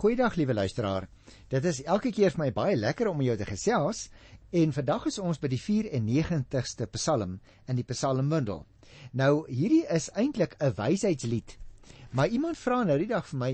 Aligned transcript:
Goeiedag 0.00 0.34
liewe 0.34 0.54
luisteraar. 0.54 1.04
Dit 1.52 1.64
is 1.68 1.82
elke 1.84 2.08
keer 2.08 2.32
vir 2.32 2.40
my 2.40 2.46
baie 2.56 2.76
lekker 2.76 3.10
om 3.10 3.18
jou 3.20 3.34
te 3.36 3.44
gesels 3.44 4.06
en 4.56 4.70
vandag 4.72 5.10
is 5.10 5.18
ons 5.20 5.36
by 5.42 5.50
die 5.52 5.58
94ste 5.60 6.86
Psalm 6.94 7.34
in 7.68 7.76
die 7.76 7.84
Psalmbundel. 7.84 8.62
Nou 9.12 9.44
hierdie 9.50 9.82
is 9.92 10.08
eintlik 10.16 10.56
'n 10.56 10.72
wysheidslied. 10.78 11.58
Maar 12.16 12.32
iemand 12.32 12.56
vra 12.56 12.80
nou 12.84 12.96
die 12.98 13.10
dag 13.12 13.28
vir 13.28 13.38
my 13.38 13.52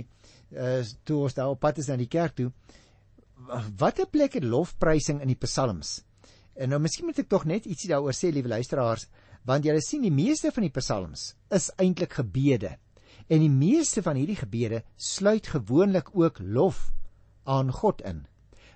uh 0.55 0.85
toe 1.05 1.19
ons 1.25 1.35
daar 1.35 1.51
op 1.51 1.61
pad 1.61 1.79
is 1.79 1.89
na 1.89 1.97
die 1.97 2.07
kerk 2.07 2.37
toe, 2.37 2.53
watter 3.77 4.07
plek 4.07 4.35
het 4.35 4.45
lofprysing 4.45 5.21
in 5.21 5.35
die 5.35 5.43
psalms? 5.43 6.05
En 6.55 6.69
nou 6.69 6.79
miskien 6.79 7.07
moet 7.07 7.19
ek 7.19 7.29
tog 7.29 7.45
net 7.45 7.67
ietsie 7.67 7.91
daaroor 7.91 8.15
sê 8.15 8.31
liewe 8.31 8.49
luisteraars, 8.49 9.09
want 9.45 9.65
julle 9.65 9.83
sien 9.83 10.03
die 10.03 10.15
meeste 10.15 10.53
van 10.53 10.63
die 10.63 10.79
psalms 10.79 11.35
is 11.51 11.73
eintlik 11.77 12.13
gebede. 12.13 12.79
En 13.27 13.43
die 13.43 13.51
meeste 13.51 14.03
van 14.07 14.19
hierdie 14.19 14.39
gebede 14.39 14.83
sluit 14.97 15.47
gewoonlik 15.51 16.13
ook 16.15 16.39
lof 16.39 16.93
aan 17.45 17.73
God 17.73 18.03
in. 18.07 18.27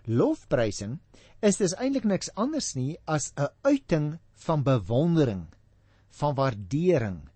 Lofprysing 0.04 0.98
is 1.40 1.60
dus 1.60 1.76
eintlik 1.78 2.04
niks 2.04 2.32
anders 2.34 2.74
nie 2.74 2.98
as 3.04 3.32
'n 3.36 3.48
uiting 3.62 4.18
van 4.34 4.62
bewondering, 4.62 5.46
van 6.08 6.34
waardering, 6.34 7.28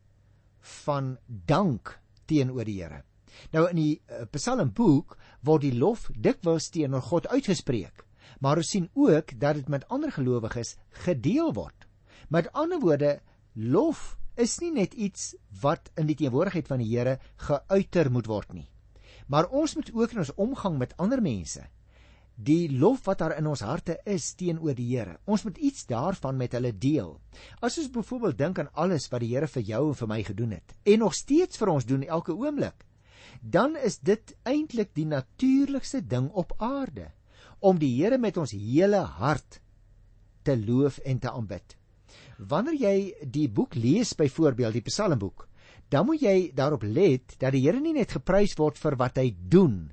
van 0.60 1.18
dank 1.26 2.00
teenoor 2.24 2.64
die 2.64 2.82
Here. 2.82 3.04
Nou 3.52 3.68
in 3.68 3.76
die 3.76 4.02
uh, 4.08 4.24
Psalmboek 4.30 5.16
word 5.42 5.62
die 5.62 5.74
lof 5.74 6.10
dikwels 6.16 6.68
teenoor 6.68 7.02
God 7.02 7.28
uitgespreek, 7.28 8.04
maar 8.40 8.56
ons 8.56 8.70
sien 8.70 8.90
ook 8.94 9.40
dat 9.40 9.54
dit 9.54 9.68
met 9.68 9.88
ander 9.88 10.12
gelowiges 10.12 10.76
gedeel 11.04 11.52
word. 11.52 11.86
Met 12.28 12.52
ander 12.52 12.80
woorde, 12.80 13.20
lof 13.52 14.18
is 14.36 14.58
nie 14.60 14.72
net 14.74 14.94
iets 14.94 15.34
wat 15.62 15.90
in 16.00 16.08
die 16.10 16.16
teenwoordigheid 16.18 16.68
van 16.68 16.82
die 16.82 16.90
Here 16.90 17.18
geuiter 17.36 18.10
moet 18.10 18.26
word 18.26 18.52
nie. 18.52 18.68
Maar 19.28 19.48
ons 19.48 19.74
moet 19.74 19.90
ook 19.94 20.12
in 20.12 20.24
ons 20.24 20.34
omgang 20.34 20.78
met 20.78 20.96
ander 21.00 21.22
mense 21.22 21.64
die 22.34 22.66
lof 22.66 23.04
wat 23.06 23.20
daar 23.22 23.36
in 23.38 23.46
ons 23.46 23.62
harte 23.62 23.94
is 24.10 24.32
teenoor 24.34 24.74
die 24.74 24.88
Here. 24.90 25.18
Ons 25.24 25.44
moet 25.44 25.58
iets 25.58 25.86
daarvan 25.86 26.36
met 26.36 26.52
hulle 26.52 26.72
deel. 26.72 27.12
As 27.62 27.78
ons 27.78 27.92
byvoorbeeld 27.94 28.38
dink 28.38 28.58
aan 28.58 28.72
alles 28.74 29.06
wat 29.12 29.22
die 29.22 29.30
Here 29.34 29.46
vir 29.46 29.62
jou 29.62 29.82
en 29.92 29.98
vir 30.00 30.10
my 30.10 30.22
gedoen 30.26 30.56
het 30.58 30.74
en 30.84 30.98
nog 30.98 31.14
steeds 31.14 31.60
vir 31.60 31.70
ons 31.70 31.86
doen 31.86 32.02
elke 32.02 32.34
oomblik, 32.34 32.84
dan 33.40 33.76
is 33.76 33.98
dit 33.98 34.34
eintlik 34.42 34.94
die 34.94 35.06
natuurlikste 35.06 36.02
ding 36.02 36.30
op 36.32 36.54
aarde 36.58 37.12
om 37.60 37.78
die 37.78 37.94
Here 38.02 38.18
met 38.18 38.36
ons 38.36 38.52
hele 38.52 39.04
hart 39.20 39.60
te 40.42 40.56
loof 40.58 40.98
en 40.98 41.18
te 41.18 41.30
aanbid. 41.30 41.76
Wanneer 42.38 42.78
jy 42.78 43.26
die 43.30 43.48
boek 43.48 43.76
lees 43.78 44.14
byvoorbeeld 44.18 44.78
die 44.78 44.86
Psalmboek, 44.88 45.46
dan 45.88 46.06
moet 46.08 46.22
jy 46.24 46.38
daarop 46.56 46.82
let 46.82 47.36
dat 47.38 47.54
die 47.54 47.62
Here 47.66 47.80
nie 47.80 47.94
net 47.94 48.16
geprys 48.16 48.56
word 48.58 48.78
vir 48.80 48.96
wat 48.98 49.20
hy 49.20 49.28
doen, 49.30 49.92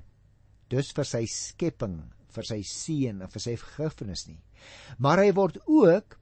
dus 0.72 0.90
vir 0.96 1.06
sy 1.06 1.22
skepping, 1.30 2.00
vir 2.32 2.48
sy 2.48 2.62
seën 2.66 3.20
en 3.20 3.30
vir 3.30 3.44
sy 3.44 3.54
vergifnis 3.60 4.26
nie, 4.28 4.40
maar 4.98 5.20
hy 5.22 5.30
word 5.36 5.60
ook 5.68 6.16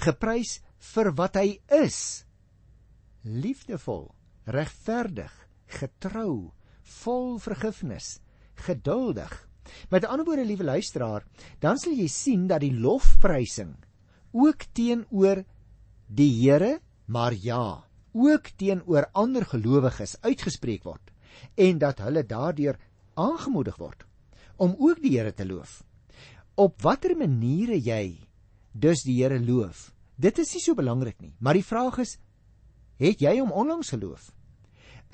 geprys 0.00 0.58
vir 0.94 1.12
wat 1.16 1.36
hy 1.36 1.60
is. 1.80 2.24
Liefdevol, 3.22 4.08
regverdig, 4.48 5.32
getrou, 5.68 6.50
vol 7.02 7.36
vergifnis, 7.38 8.18
geduldig. 8.64 9.30
Met 9.92 10.06
ander 10.08 10.26
woorde, 10.26 10.46
liewe 10.48 10.64
luisteraar, 10.66 11.26
dan 11.60 11.78
sal 11.78 11.94
jy 11.94 12.08
sien 12.10 12.48
dat 12.50 12.64
die 12.64 12.72
lofprysing 12.74 13.76
ook 14.32 14.66
teenoor 14.72 15.44
die 16.06 16.30
Here, 16.42 16.80
maar 17.06 17.34
ja, 17.34 17.84
ook 18.12 18.50
teenoor 18.56 19.08
ander 19.12 19.46
gelowiges 19.46 20.16
uitgespreek 20.22 20.84
word 20.84 21.12
en 21.54 21.78
dat 21.78 22.02
hulle 22.02 22.24
daardeur 22.26 22.78
aangemoedig 23.14 23.76
word 23.78 24.04
om 24.60 24.74
ook 24.78 25.00
die 25.00 25.16
Here 25.16 25.32
te 25.32 25.46
loof. 25.46 25.82
Op 26.54 26.82
watter 26.82 27.16
maniere 27.16 27.78
jy 27.78 28.18
dus 28.72 29.04
die 29.06 29.20
Here 29.22 29.40
loof, 29.40 29.90
dit 30.20 30.38
is 30.38 30.52
nie 30.54 30.62
so 30.62 30.74
belangrik 30.74 31.20
nie, 31.20 31.34
maar 31.38 31.56
die 31.56 31.66
vraag 31.66 32.00
is 32.02 32.18
het 33.00 33.22
jy 33.24 33.38
hom 33.38 33.52
onlangs 33.56 33.94
geloof? 33.94 34.28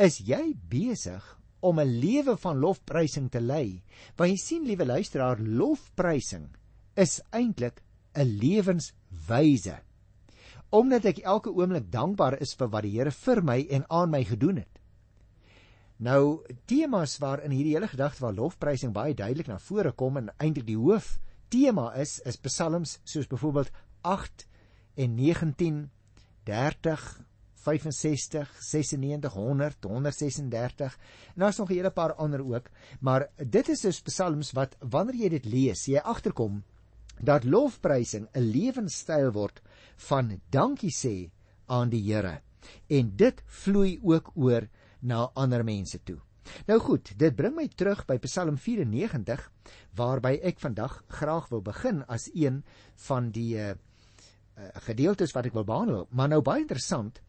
Is 0.03 0.19
jy 0.27 0.57
besig 0.69 1.23
om 1.61 1.79
'n 1.81 2.01
lewe 2.01 2.37
van 2.37 2.59
lofprysing 2.59 3.31
te 3.31 3.41
lei? 3.41 3.83
Want 4.17 4.31
jy 4.31 4.37
sien 4.37 4.67
liewe 4.67 4.85
luisteraar, 4.85 5.39
lofprysing 5.39 6.51
is 6.97 7.21
eintlik 7.31 7.81
'n 8.17 8.39
lewenswyse. 8.41 9.77
Omdat 10.71 11.05
ek 11.05 11.19
elke 11.19 11.53
oomblik 11.53 11.91
dankbaar 11.93 12.41
is 12.41 12.55
vir 12.55 12.69
wat 12.69 12.83
die 12.83 12.97
Here 12.99 13.11
vir 13.11 13.43
my 13.43 13.67
en 13.71 13.85
aan 13.89 14.11
my 14.11 14.25
gedoen 14.25 14.57
het. 14.57 14.81
Nou 15.97 16.45
temas 16.67 17.19
waar 17.19 17.43
in 17.45 17.51
hierdie 17.51 17.73
hele 17.75 17.89
gedagte 17.89 18.25
van 18.25 18.35
lofprysing 18.35 18.93
baie 18.93 19.15
duidelik 19.15 19.47
na 19.49 19.59
vore 19.59 19.93
kom 19.93 20.17
en 20.17 20.33
eintlik 20.37 20.67
die 20.67 20.77
hoof 20.77 21.19
tema 21.49 21.93
is 21.95 22.19
is 22.27 22.37
psalms 22.37 22.99
soos 23.05 23.29
byvoorbeeld 23.31 23.71
8 24.03 24.47
en 24.97 25.15
19 25.15 25.91
30 26.45 27.07
65 27.67 28.51
96 28.63 29.33
100 29.33 29.85
136 29.85 30.99
en 31.35 31.41
daar's 31.43 31.59
nog 31.59 31.71
'n 31.71 31.75
hele 31.75 31.91
paar 31.91 32.15
ander 32.15 32.45
ook 32.45 32.71
maar 33.01 33.29
dit 33.37 33.69
is 33.69 33.81
dus 33.81 34.01
psalms 34.01 34.53
wat 34.53 34.77
wanneer 34.81 35.15
jy 35.15 35.29
dit 35.29 35.45
lees 35.45 35.87
jy 35.87 35.99
agterkom 35.99 36.65
dat 37.21 37.45
lofprysing 37.45 38.29
'n 38.33 38.41
lewenstyl 38.41 39.33
word 39.33 39.63
van 40.09 40.41
dankie 40.51 40.93
sê 40.93 41.31
aan 41.67 41.91
die 41.91 42.03
Here 42.13 42.41
en 42.89 43.17
dit 43.17 43.43
vloei 43.47 43.99
ook 44.03 44.31
oor 44.35 44.69
na 45.01 45.31
ander 45.35 45.65
mense 45.65 46.03
toe. 46.03 46.19
Nou 46.67 46.79
goed, 46.81 47.11
dit 47.19 47.37
bring 47.37 47.57
my 47.57 47.69
terug 47.69 48.05
by 48.07 48.19
Psalm 48.19 48.57
94 48.57 49.51
waarby 49.99 50.39
ek 50.43 50.61
vandag 50.63 51.03
graag 51.09 51.49
wil 51.49 51.63
begin 51.63 52.05
as 52.07 52.31
een 52.35 52.63
van 53.09 53.31
die 53.31 53.57
uh, 53.59 53.75
gedeeltes 54.87 55.35
wat 55.37 55.47
ek 55.47 55.57
wil 55.59 55.65
behandel. 55.65 56.07
Maar 56.11 56.29
nou 56.29 56.43
baie 56.43 56.63
interessant, 56.65 57.21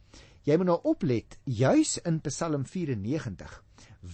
jy 0.44 0.58
moet 0.58 0.70
nou 0.70 0.80
oplet 0.84 1.38
juis 1.44 1.98
in 2.06 2.22
Psalm 2.22 2.66
94 2.66 3.64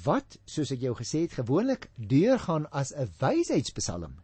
wat 0.03 0.39
soos 0.49 0.71
ek 0.73 0.81
jou 0.81 0.95
gesê 0.97 1.25
het 1.25 1.35
gewoonlik 1.37 1.89
deurgaan 1.97 2.65
as 2.71 2.93
'n 2.95 3.11
wysheidspsalm 3.19 4.22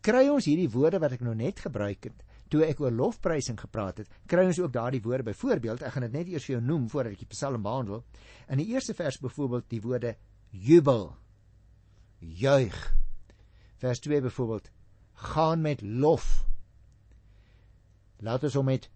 kry 0.00 0.28
ons 0.28 0.46
hierdie 0.46 0.70
woorde 0.70 0.98
wat 0.98 1.12
ek 1.12 1.20
nou 1.26 1.34
net 1.34 1.60
gebruik 1.60 2.04
het 2.10 2.24
toe 2.48 2.64
ek 2.64 2.80
oor 2.80 2.94
lofprysing 2.94 3.58
gepraat 3.60 4.02
het, 4.02 4.10
kry 4.28 4.46
ons 4.48 4.58
ook 4.60 4.72
daardie 4.72 5.02
woorde 5.04 5.26
byvoorbeeld, 5.28 5.82
ek 5.84 5.94
gaan 5.94 6.06
dit 6.08 6.16
net 6.16 6.30
eers 6.32 6.46
vir 6.48 6.56
jou 6.56 6.62
noem 6.64 6.86
voordat 6.88 7.14
ek 7.14 7.24
die 7.24 7.32
Psalm 7.34 7.64
behandel. 7.64 8.02
In 8.48 8.62
die 8.62 8.70
eerste 8.72 8.96
vers 8.96 9.20
byvoorbeeld 9.20 9.68
die 9.68 9.82
woorde 9.84 10.14
jubel, 10.50 11.10
juig. 12.18 12.76
Vers 13.78 14.00
2 14.04 14.22
byvoorbeeld 14.24 14.70
gaan 15.28 15.62
met 15.62 15.82
lof. 15.82 16.46
Laat 18.24 18.46
ons 18.48 18.56
hom 18.58 18.66
met 18.70 18.88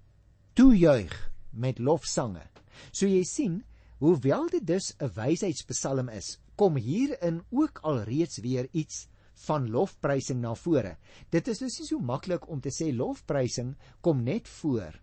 toejuig 0.59 1.13
met 1.53 1.79
lofsange. 1.79 2.43
So 2.91 3.07
jy 3.07 3.23
sien, 3.29 3.61
hoewel 4.03 4.49
dit 4.51 4.65
dus 4.67 4.95
'n 4.99 5.13
wysheidspsalm 5.15 6.09
is, 6.09 6.39
kom 6.57 6.77
hierin 6.77 7.43
ook 7.51 7.79
alreeds 7.83 8.39
weer 8.39 8.69
iets 8.73 9.07
van 9.47 9.69
lofprysing 9.71 10.41
na 10.41 10.55
vore. 10.55 10.97
Dit 11.31 11.49
is 11.49 11.59
dus 11.59 11.79
nie 11.81 11.87
so 11.89 11.99
maklik 11.99 12.49
om 12.49 12.61
te 12.61 12.71
sê 12.71 12.93
lofprysing 12.95 13.75
kom 14.01 14.23
net 14.25 14.49
voor 14.61 15.01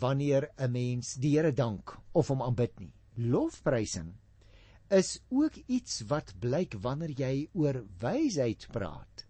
wanneer 0.00 0.50
'n 0.58 0.72
mens 0.72 1.14
die 1.14 1.36
Here 1.36 1.52
dank 1.52 1.96
of 2.12 2.28
hom 2.28 2.42
aanbid 2.42 2.80
nie. 2.80 2.92
Lofprysing 3.16 4.14
is 4.90 5.20
ook 5.30 5.54
iets 5.66 6.02
wat 6.08 6.34
blyk 6.40 6.74
wanneer 6.80 7.10
jy 7.10 7.48
oor 7.52 7.84
wysheid 8.00 8.66
praat. 8.72 9.26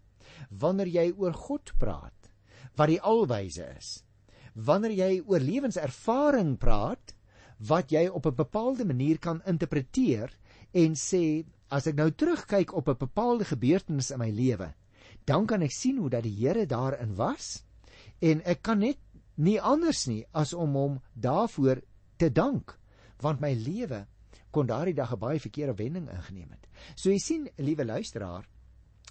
Wanneer 0.51 0.89
jy 0.89 1.13
oor 1.17 1.33
God 1.33 1.73
praat 1.79 2.31
wat 2.77 2.89
die 2.89 3.01
alwyse 3.01 3.67
is. 3.79 4.05
Wanneer 4.55 4.91
jy 4.91 5.23
oor 5.27 5.41
lewenservaring 5.41 6.57
praat 6.59 7.15
wat 7.59 7.93
jy 7.93 8.09
op 8.09 8.27
'n 8.27 8.35
bepaalde 8.35 8.85
manier 8.85 9.19
kan 9.19 9.43
interpreteer 9.47 10.31
en 10.73 10.95
sê 10.95 11.45
as 11.69 11.87
ek 11.87 11.97
nou 11.97 12.11
terugkyk 12.11 12.73
op 12.75 12.89
'n 12.89 12.99
bepaalde 12.99 13.45
gebeurtenis 13.45 14.11
in 14.11 14.19
my 14.19 14.31
lewe, 14.31 14.75
dan 15.25 15.47
kan 15.47 15.63
ek 15.63 15.73
sien 15.73 15.99
hoe 15.99 16.11
dat 16.11 16.23
die 16.23 16.37
Here 16.37 16.67
daarin 16.67 17.15
was 17.17 17.65
en 18.21 18.43
ek 18.45 18.63
kan 18.63 18.79
net 18.79 18.99
nie 19.37 19.61
anders 19.61 20.07
nie 20.07 20.25
as 20.33 20.53
om 20.53 20.75
hom 20.75 21.01
daarvoor 21.15 21.83
te 22.17 22.31
dank 22.31 22.79
want 23.21 23.41
my 23.41 23.55
lewe 23.55 24.07
kon 24.51 24.67
daardie 24.67 24.95
dag 24.95 25.13
'n 25.13 25.19
baie 25.19 25.41
verkeerde 25.41 25.75
wending 25.75 26.09
ingeneem 26.11 26.51
het. 26.51 26.69
So 26.95 27.11
jy 27.11 27.19
sien, 27.19 27.49
liewe 27.57 27.85
luisteraar, 27.85 28.47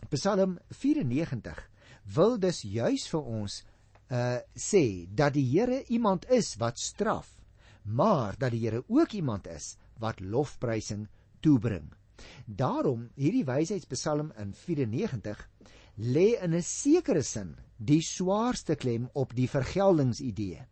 Psalm 0.10 0.60
94 0.70 1.70
wil 2.16 2.38
dus 2.40 2.62
juis 2.62 3.08
vir 3.08 3.22
ons 3.22 3.64
uh 4.12 4.40
sê 4.56 5.08
dat 5.10 5.34
die 5.34 5.46
Here 5.46 5.84
iemand 5.88 6.26
is 6.30 6.56
wat 6.60 6.80
straf, 6.80 7.40
maar 7.84 8.36
dat 8.38 8.52
die 8.52 8.60
Here 8.60 8.84
ook 8.88 9.12
iemand 9.12 9.48
is 9.48 9.78
wat 10.00 10.20
lofprysing 10.20 11.08
toebring. 11.42 11.92
Daarom 12.46 13.10
hierdie 13.16 13.46
wysheidspsalm 13.48 14.32
in 14.40 14.54
94 14.54 15.50
lê 15.98 16.34
in 16.42 16.54
'n 16.54 16.62
sekere 16.62 17.24
sin 17.24 17.56
die 17.78 18.02
swaarste 18.02 18.76
klem 18.76 19.10
op 19.14 19.36
die 19.36 19.48
vergeldingsidee. 19.48 20.66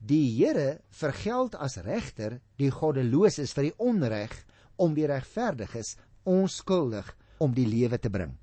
Die 0.00 0.36
Here 0.36 0.80
vergeld 0.88 1.54
as 1.54 1.76
regter 1.76 2.40
die 2.56 2.70
goddeloses 2.70 3.52
vir 3.52 3.62
die 3.62 3.78
onreg 3.78 4.32
om 4.76 4.94
die 4.94 5.06
regverdiges 5.06 5.96
onskuldig 6.24 7.16
om 7.38 7.54
die 7.54 7.66
lewe 7.66 7.98
te 7.98 8.10
bring. 8.10 8.36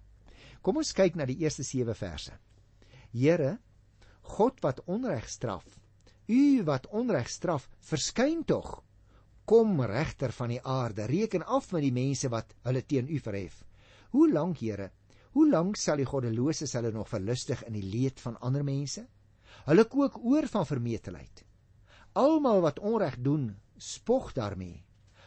Kom 0.61 0.77
ons 0.77 0.93
kyk 0.93 1.15
na 1.15 1.25
die 1.25 1.39
eerste 1.41 1.63
7 1.63 1.95
verse. 1.95 2.33
Here, 3.13 3.57
God 4.21 4.61
wat 4.61 4.81
onreg 4.85 5.29
straf, 5.29 5.65
U 6.27 6.63
wat 6.67 6.87
onreg 6.91 7.29
straf, 7.31 7.69
verskyn 7.79 8.43
tog. 8.43 8.83
Kom 9.47 9.77
regter 9.79 10.33
van 10.35 10.51
die 10.51 10.59
aarde, 10.59 11.05
reken 11.07 11.45
af 11.47 11.69
met 11.71 11.85
die 11.85 11.93
mense 11.95 12.27
wat 12.27 12.49
hulle 12.67 12.81
teen 12.83 13.07
U 13.07 13.19
verhef. 13.23 13.61
Hoe 14.11 14.27
lank, 14.27 14.59
Here? 14.59 14.89
Hoe 15.37 15.45
lank 15.47 15.77
sal 15.79 16.01
die 16.01 16.07
goddeloses 16.09 16.73
hulle 16.75 16.91
nog 16.91 17.07
verlustig 17.07 17.61
in 17.63 17.77
die 17.77 17.85
leed 17.85 18.19
van 18.19 18.35
ander 18.43 18.65
mense? 18.67 19.05
Hulle 19.69 19.85
kook 19.87 20.17
oor 20.19 20.49
van 20.51 20.67
vermetelheid. 20.67 21.45
Almal 22.19 22.59
wat 22.65 22.81
onreg 22.83 23.15
doen, 23.23 23.45
spog 23.77 24.33
daarmee. 24.35 24.81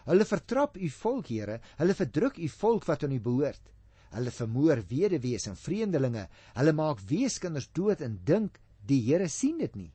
Hulle 0.05 0.27
vertrap 0.29 0.77
u 0.77 0.91
volk, 0.99 1.31
Here, 1.33 1.57
hulle 1.79 1.97
verdruk 1.97 2.37
u 2.37 2.49
volk 2.49 2.85
wat 2.91 3.07
aan 3.07 3.15
u 3.17 3.21
behoort. 3.25 3.73
Hulle 4.11 4.35
vermoor 4.35 4.83
weduwees 4.91 5.47
en 5.49 5.57
vreemdelinge, 5.57 6.27
hulle 6.59 6.75
maak 6.77 7.01
weeskinders 7.09 7.71
dood 7.73 8.05
en 8.05 8.21
dink 8.29 8.61
die 8.85 9.01
Here 9.07 9.31
sien 9.33 9.57
dit 9.65 9.81
nie. 9.81 9.93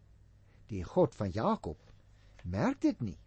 Die 0.74 0.82
God 0.82 1.14
van 1.14 1.30
Jakob 1.30 1.78
merk 2.42 2.82
dit 2.82 3.06
nie. 3.06 3.20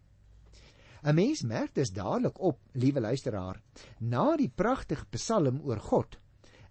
'n 1.03 1.15
Mens 1.15 1.41
merk 1.41 1.73
dit 1.73 1.95
dadelik 1.95 2.39
op, 2.39 2.59
liewe 2.73 2.99
luisteraar, 2.99 3.61
na 3.99 4.35
die 4.35 4.49
pragtige 4.49 5.05
Psalm 5.15 5.61
oor 5.63 5.79
God 5.79 6.17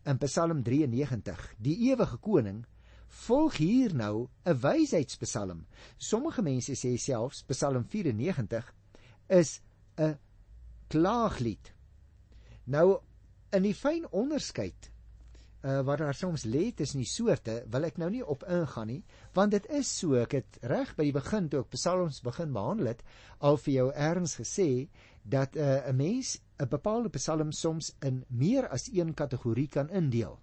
in 0.05 0.19
Psalm 0.19 0.63
93, 0.63 1.55
die 1.59 1.77
ewige 1.91 2.17
koning, 2.17 2.67
volg 3.09 3.57
hier 3.57 3.95
nou 3.95 4.29
'n 4.45 4.61
wysheidspsalm. 4.61 5.67
Sommige 5.97 6.43
mense 6.43 6.73
sê 6.73 6.97
selfs 6.97 7.43
Psalm 7.43 7.85
94 7.85 8.75
is 9.29 9.61
'n 9.97 10.19
klaaglied. 10.89 11.73
Nou 12.65 13.01
in 13.53 13.63
die 13.63 13.75
fyn 13.75 14.07
onderskeid 14.11 14.93
uh, 15.63 15.81
wat 15.87 15.99
daar 15.99 16.15
soms 16.15 16.45
lê 16.45 16.71
tussen 16.75 17.03
die 17.03 17.09
soorte, 17.09 17.63
wil 17.71 17.87
ek 17.89 17.99
nou 17.99 18.11
nie 18.11 18.25
op 18.25 18.45
ingaan 18.47 18.91
nie, 18.93 19.03
want 19.35 19.55
dit 19.57 19.67
is 19.79 19.91
so 20.01 20.19
ek 20.21 20.39
het 20.39 20.59
reg 20.63 20.95
by 20.97 21.09
die 21.09 21.15
begin 21.17 21.49
toe 21.49 21.63
ek 21.65 21.73
psalms 21.75 22.21
begin 22.25 22.53
behandel 22.55 22.93
het, 22.93 23.03
al 23.41 23.59
vir 23.65 23.75
jou 23.75 23.87
erns 23.95 24.37
gesê 24.41 24.89
dat 25.25 25.57
uh, 25.57 25.63
'n 25.63 25.95
uh, 25.95 25.97
mens 25.97 26.39
'n 26.59 26.69
bepaalde 26.69 27.11
psalm 27.11 27.53
soms 27.53 27.95
in 28.03 28.25
meer 28.29 28.69
as 28.69 28.89
een 28.93 29.15
kategorie 29.15 29.69
kan 29.69 29.91
indeel. 29.91 30.39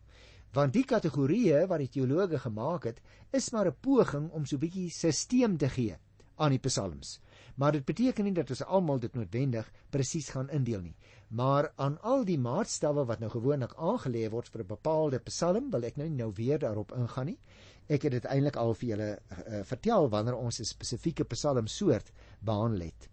Want 0.53 0.73
die 0.73 0.85
kategorieë 0.85 1.65
wat 1.67 1.79
die 1.79 1.89
teologe 1.89 2.39
gemaak 2.39 2.83
het, 2.83 3.01
is 3.31 3.51
maar 3.51 3.67
'n 3.67 3.79
poging 3.81 4.31
om 4.31 4.45
so 4.45 4.55
'n 4.55 4.59
bietjie 4.59 4.89
stelsel 4.89 5.57
te 5.57 5.69
gee 5.69 5.97
aan 6.35 6.51
die 6.51 6.59
psalms. 6.59 7.19
Maar 7.55 7.71
dit 7.71 7.85
beteken 7.85 8.27
nie 8.27 8.33
dat 8.35 8.49
ons 8.49 8.63
almal 8.63 8.99
dit 8.99 9.13
noodwendig 9.15 9.71
presies 9.89 10.29
gaan 10.29 10.49
indeel 10.49 10.81
nie. 10.81 10.95
Maar 11.29 11.71
aan 11.75 11.95
al 12.01 12.25
die 12.27 12.39
maatstawwe 12.39 13.05
wat 13.05 13.19
nou 13.23 13.29
gewoonlik 13.31 13.75
aangelê 13.75 14.27
word 14.29 14.49
vir 14.51 14.61
'n 14.63 14.67
bepaalde 14.67 15.19
psalm, 15.19 15.71
wil 15.71 15.83
ek 15.83 15.97
nou 15.97 16.07
nie 16.09 16.17
nou 16.17 16.31
weer 16.35 16.59
daarop 16.59 16.91
ingaan 16.91 17.25
nie. 17.25 17.39
Ek 17.87 18.01
het 18.01 18.11
dit 18.11 18.25
eintlik 18.25 18.55
al 18.55 18.73
vir 18.73 18.89
julle 18.89 19.09
uh, 19.17 19.63
vertel 19.63 20.09
wanneer 20.09 20.35
ons 20.35 20.59
'n 20.59 20.65
spesifieke 20.65 21.23
psalm 21.23 21.67
soort 21.67 22.11
behandel 22.39 22.81
het. 22.81 23.09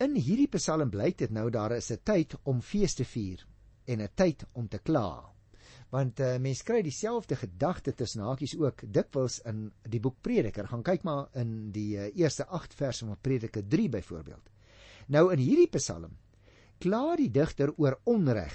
In 0.00 0.14
hierdie 0.16 0.48
psalm 0.48 0.90
blyk 0.90 1.18
dit 1.18 1.30
nou 1.30 1.50
daar 1.50 1.72
is 1.72 1.90
'n 1.90 2.00
tyd 2.04 2.34
om 2.44 2.60
fees 2.60 2.94
te 2.94 3.04
vier 3.04 3.46
en 3.86 4.00
'n 4.00 4.08
tyd 4.14 4.44
om 4.52 4.68
te 4.68 4.78
kla 4.78 5.32
want 5.90 6.20
uh, 6.22 6.36
mense 6.38 6.64
kry 6.66 6.80
dieselfde 6.86 7.36
gedagte 7.36 7.94
tussen 7.98 8.22
hakies 8.22 8.54
ook 8.58 8.84
dikwels 8.86 9.40
in 9.50 9.66
die 9.90 10.00
boek 10.00 10.20
Prediker. 10.22 10.68
Gaan 10.70 10.84
kyk 10.86 11.02
maar 11.06 11.28
in 11.38 11.72
die 11.74 11.96
uh, 11.98 12.08
eerste 12.14 12.46
8 12.46 12.74
verse 12.78 13.06
van 13.06 13.18
Prediker 13.20 13.66
3 13.66 13.88
byvoorbeeld. 13.98 14.50
Nou 15.10 15.32
in 15.34 15.42
hierdie 15.42 15.70
Psalm 15.74 16.14
kla 16.80 17.16
die 17.18 17.30
digter 17.34 17.72
oor 17.76 17.98
onreg 18.08 18.54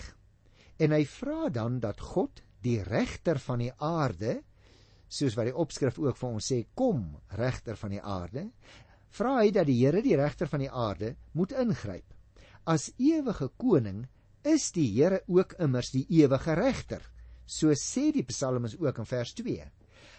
en 0.82 0.96
hy 0.96 1.04
vra 1.08 1.50
dan 1.54 1.80
dat 1.84 2.00
God 2.02 2.42
die 2.66 2.80
regter 2.84 3.38
van 3.44 3.62
die 3.62 3.72
aarde 3.84 4.40
soos 5.12 5.36
wat 5.38 5.52
die 5.52 5.56
opskrif 5.56 6.00
ook 6.02 6.18
vir 6.18 6.32
ons 6.32 6.48
sê 6.52 6.64
kom 6.74 7.04
regter 7.38 7.78
van 7.78 7.94
die 7.94 8.02
aarde 8.02 8.48
vra 9.16 9.38
hy 9.42 9.52
dat 9.56 9.68
die 9.70 9.78
Here 9.84 10.02
die 10.04 10.18
regter 10.20 10.50
van 10.52 10.64
die 10.64 10.72
aarde 10.72 11.14
moet 11.34 11.54
ingryp. 11.56 12.08
As 12.66 12.90
ewige 12.98 13.52
koning 13.62 14.06
is 14.44 14.72
die 14.76 14.88
Here 14.96 15.22
ook 15.28 15.56
immers 15.62 15.92
die 15.94 16.06
ewige 16.22 16.56
regter. 16.58 17.04
So 17.46 17.74
sê 17.78 18.12
die 18.12 18.26
psalmis 18.26 18.78
ook 18.80 19.00
in 19.00 19.10
vers 19.10 19.34
2. 19.34 19.72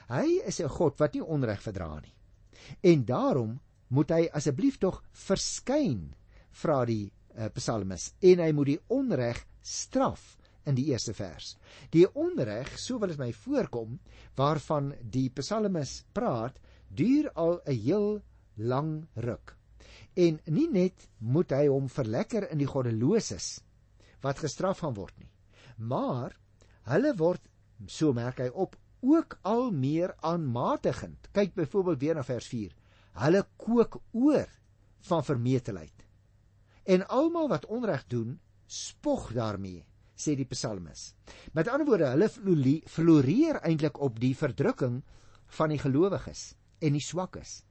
Hy 0.09 0.27
is 0.47 0.61
'n 0.61 0.69
God 0.69 0.99
wat 0.99 1.15
nie 1.15 1.23
onreg 1.23 1.63
verdra 1.63 2.01
nie. 2.01 2.15
En 2.83 3.05
daarom 3.05 3.61
moet 3.89 4.11
hy 4.11 4.29
asseblief 4.33 4.79
tog 4.79 5.03
verskyn, 5.13 6.15
vra 6.51 6.85
die 6.85 7.13
uh, 7.37 7.49
psalmis, 7.55 8.15
en 8.21 8.39
hy 8.39 8.53
moet 8.53 8.67
die 8.67 8.81
onreg 8.89 9.45
straf 9.63 10.37
in 10.67 10.75
die 10.75 10.89
eerste 10.91 11.15
vers. 11.15 11.57
Die 11.95 12.07
onreg, 12.15 12.79
so 12.79 12.99
wil 12.99 13.09
dit 13.09 13.19
my 13.19 13.33
voorkom, 13.33 13.99
waarvan 14.39 14.95
die 15.03 15.29
psalmis 15.31 16.05
praat, 16.13 16.59
duur 16.89 17.31
al 17.35 17.61
'n 17.67 17.79
heel 17.83 18.23
lang 18.57 19.07
ruk. 19.15 19.57
En 20.17 20.41
nie 20.47 20.69
net 20.73 21.09
moet 21.19 21.51
hy 21.53 21.67
hom 21.69 21.89
verlekker 21.89 22.51
in 22.51 22.59
die 22.59 22.71
goddeloses 22.71 23.61
wat 24.23 24.41
gestraf 24.41 24.81
gaan 24.81 24.95
word 24.97 25.13
nie, 25.19 25.29
maar 25.77 26.33
Hulle 26.87 27.13
word, 27.19 27.43
so 27.91 28.13
merk 28.15 28.41
hy 28.43 28.49
op, 28.55 28.77
ook 29.07 29.39
al 29.47 29.71
meer 29.75 30.15
aanmatigend. 30.27 31.29
Kyk 31.35 31.55
byvoorbeeld 31.59 32.03
weer 32.03 32.19
na 32.19 32.25
vers 32.27 32.47
4. 32.51 32.73
Hulle 33.23 33.43
kook 33.59 34.01
oor 34.13 34.49
van 35.09 35.25
vermetelheid. 35.25 36.07
En 36.87 37.07
almal 37.11 37.49
wat 37.51 37.67
onreg 37.67 38.07
doen, 38.07 38.37
spog 38.67 39.33
daarmee, 39.35 39.83
sê 40.15 40.37
die 40.39 40.47
psalmis. 40.49 41.13
Met 41.55 41.69
ander 41.69 41.87
woorde, 41.87 42.13
hulle 42.15 42.31
floreer 42.87 43.61
eintlik 43.63 43.99
op 44.03 44.21
die 44.23 44.35
verdrukking 44.37 45.01
van 45.59 45.75
die 45.75 45.81
gelowiges 45.83 46.53
en 46.83 46.95
die 46.95 47.03
swakkes. 47.03 47.63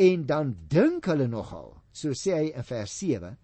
En 0.00 0.26
dan 0.26 0.54
dink 0.72 1.08
hulle 1.10 1.28
nogal, 1.28 1.74
so 1.92 2.16
sê 2.16 2.36
hy 2.38 2.48
in 2.56 2.66
vers 2.66 2.96
7, 2.98 3.36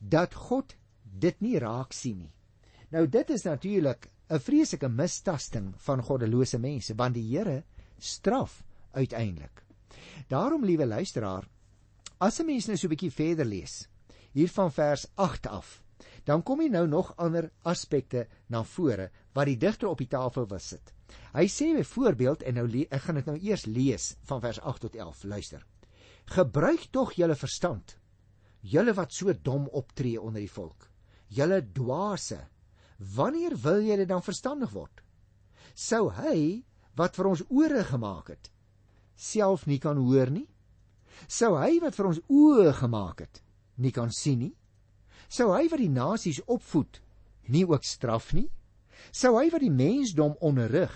dat 0.00 0.34
God 0.48 0.76
dit 1.04 1.40
nie 1.44 1.58
raak 1.60 1.92
sien 1.96 2.24
nie. 2.24 2.32
Nou 2.94 3.06
dit 3.10 3.30
is 3.34 3.44
natuurlik 3.44 4.10
'n 4.28 4.40
vreeslike 4.40 4.88
mistasting 4.88 5.74
van 5.76 6.02
goddelose 6.02 6.58
mense 6.58 6.94
want 6.96 7.14
die 7.14 7.26
Here 7.28 7.62
straf 7.98 8.62
uiteindelik. 8.92 9.64
Daarom 10.28 10.64
liewe 10.64 10.86
luisteraar, 10.86 11.48
as 12.18 12.40
'n 12.40 12.46
mens 12.46 12.66
nou 12.66 12.76
so 12.76 12.86
'n 12.86 12.90
bietjie 12.90 13.12
verder 13.12 13.44
lees, 13.44 13.88
hier 14.32 14.48
van 14.48 14.72
vers 14.72 15.06
8 15.14 15.46
af, 15.46 15.82
dan 16.24 16.42
kom 16.42 16.60
jy 16.60 16.68
nou 16.68 16.86
nog 16.86 17.16
ander 17.16 17.50
aspekte 17.62 18.26
na 18.48 18.64
vore 18.64 19.10
wat 19.32 19.46
die 19.46 19.56
digter 19.56 19.88
op 19.88 19.98
die 19.98 20.08
tafel 20.08 20.46
wil 20.46 20.58
sit. 20.58 20.92
Hy 21.34 21.46
sê 21.46 21.74
byvoorbeeld 21.76 22.42
en 22.42 22.54
nou 22.54 22.86
ek 22.90 23.02
gaan 23.02 23.14
dit 23.14 23.26
nou 23.26 23.38
eers 23.38 23.66
lees 23.66 24.16
van 24.22 24.40
vers 24.40 24.60
8 24.60 24.80
tot 24.80 24.94
11, 24.94 25.24
luister. 25.24 25.66
Gebruik 26.24 26.88
tog 26.90 27.12
julle 27.12 27.34
verstand, 27.34 27.98
julle 28.60 28.94
wat 28.94 29.12
so 29.12 29.32
dom 29.32 29.68
optree 29.68 30.20
onder 30.20 30.40
die 30.40 30.50
volk. 30.50 30.88
Julle 31.28 31.60
dwaase 31.72 32.46
Wanneer 32.98 33.56
wil 33.58 33.82
jy 33.82 33.96
dit 33.96 34.08
dan 34.08 34.22
verstandig 34.22 34.72
word? 34.74 35.02
Sou 35.74 36.08
hy 36.14 36.64
wat 36.94 37.16
vir 37.18 37.28
ons 37.32 37.42
ore 37.50 37.82
gemaak 37.84 38.30
het, 38.30 38.50
self 39.16 39.66
nie 39.66 39.80
kan 39.82 39.98
hoor 39.98 40.30
nie? 40.30 40.46
Sou 41.26 41.54
hy 41.58 41.78
wat 41.82 41.96
vir 41.98 42.10
ons 42.10 42.20
oë 42.30 42.74
gemaak 42.78 43.24
het, 43.24 43.40
nie 43.76 43.90
kan 43.94 44.12
sien 44.14 44.38
nie? 44.46 44.54
Sou 45.28 45.50
hy 45.54 45.66
wat 45.70 45.82
die 45.82 45.90
nasies 45.90 46.42
opvoed, 46.46 47.00
nie 47.50 47.64
ook 47.66 47.84
straf 47.86 48.32
nie? 48.34 48.46
Sou 49.10 49.34
hy 49.38 49.48
wat 49.50 49.64
die 49.64 49.74
mensdom 49.74 50.36
onderrig, 50.40 50.94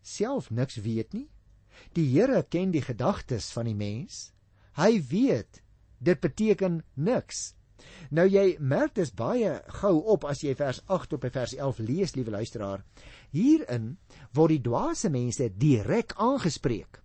self 0.00 0.50
niks 0.50 0.80
weet 0.84 1.12
nie? 1.12 1.28
Die 1.94 2.08
Here 2.08 2.42
ken 2.42 2.72
die 2.72 2.82
gedagtes 2.82 3.52
van 3.54 3.68
die 3.68 3.76
mens. 3.76 4.32
Hy 4.78 4.98
weet 5.10 5.60
dit 6.02 6.20
beteken 6.22 6.82
niks 6.94 7.52
Nou 8.10 8.26
jy 8.28 8.56
merk 8.60 8.94
dis 8.96 9.12
baie 9.14 9.58
gou 9.80 9.94
op 10.14 10.24
as 10.28 10.42
jy 10.44 10.54
vers 10.58 10.80
8 10.86 11.10
tot 11.12 11.22
by 11.22 11.30
vers 11.34 11.54
11 11.56 11.82
lees, 11.84 12.14
liewe 12.16 12.34
luisteraar. 12.34 12.84
Hierin 13.34 13.96
word 14.34 14.56
die 14.56 14.64
dwaase 14.70 15.10
mense 15.12 15.50
direk 15.60 16.14
aangespreek. 16.16 17.02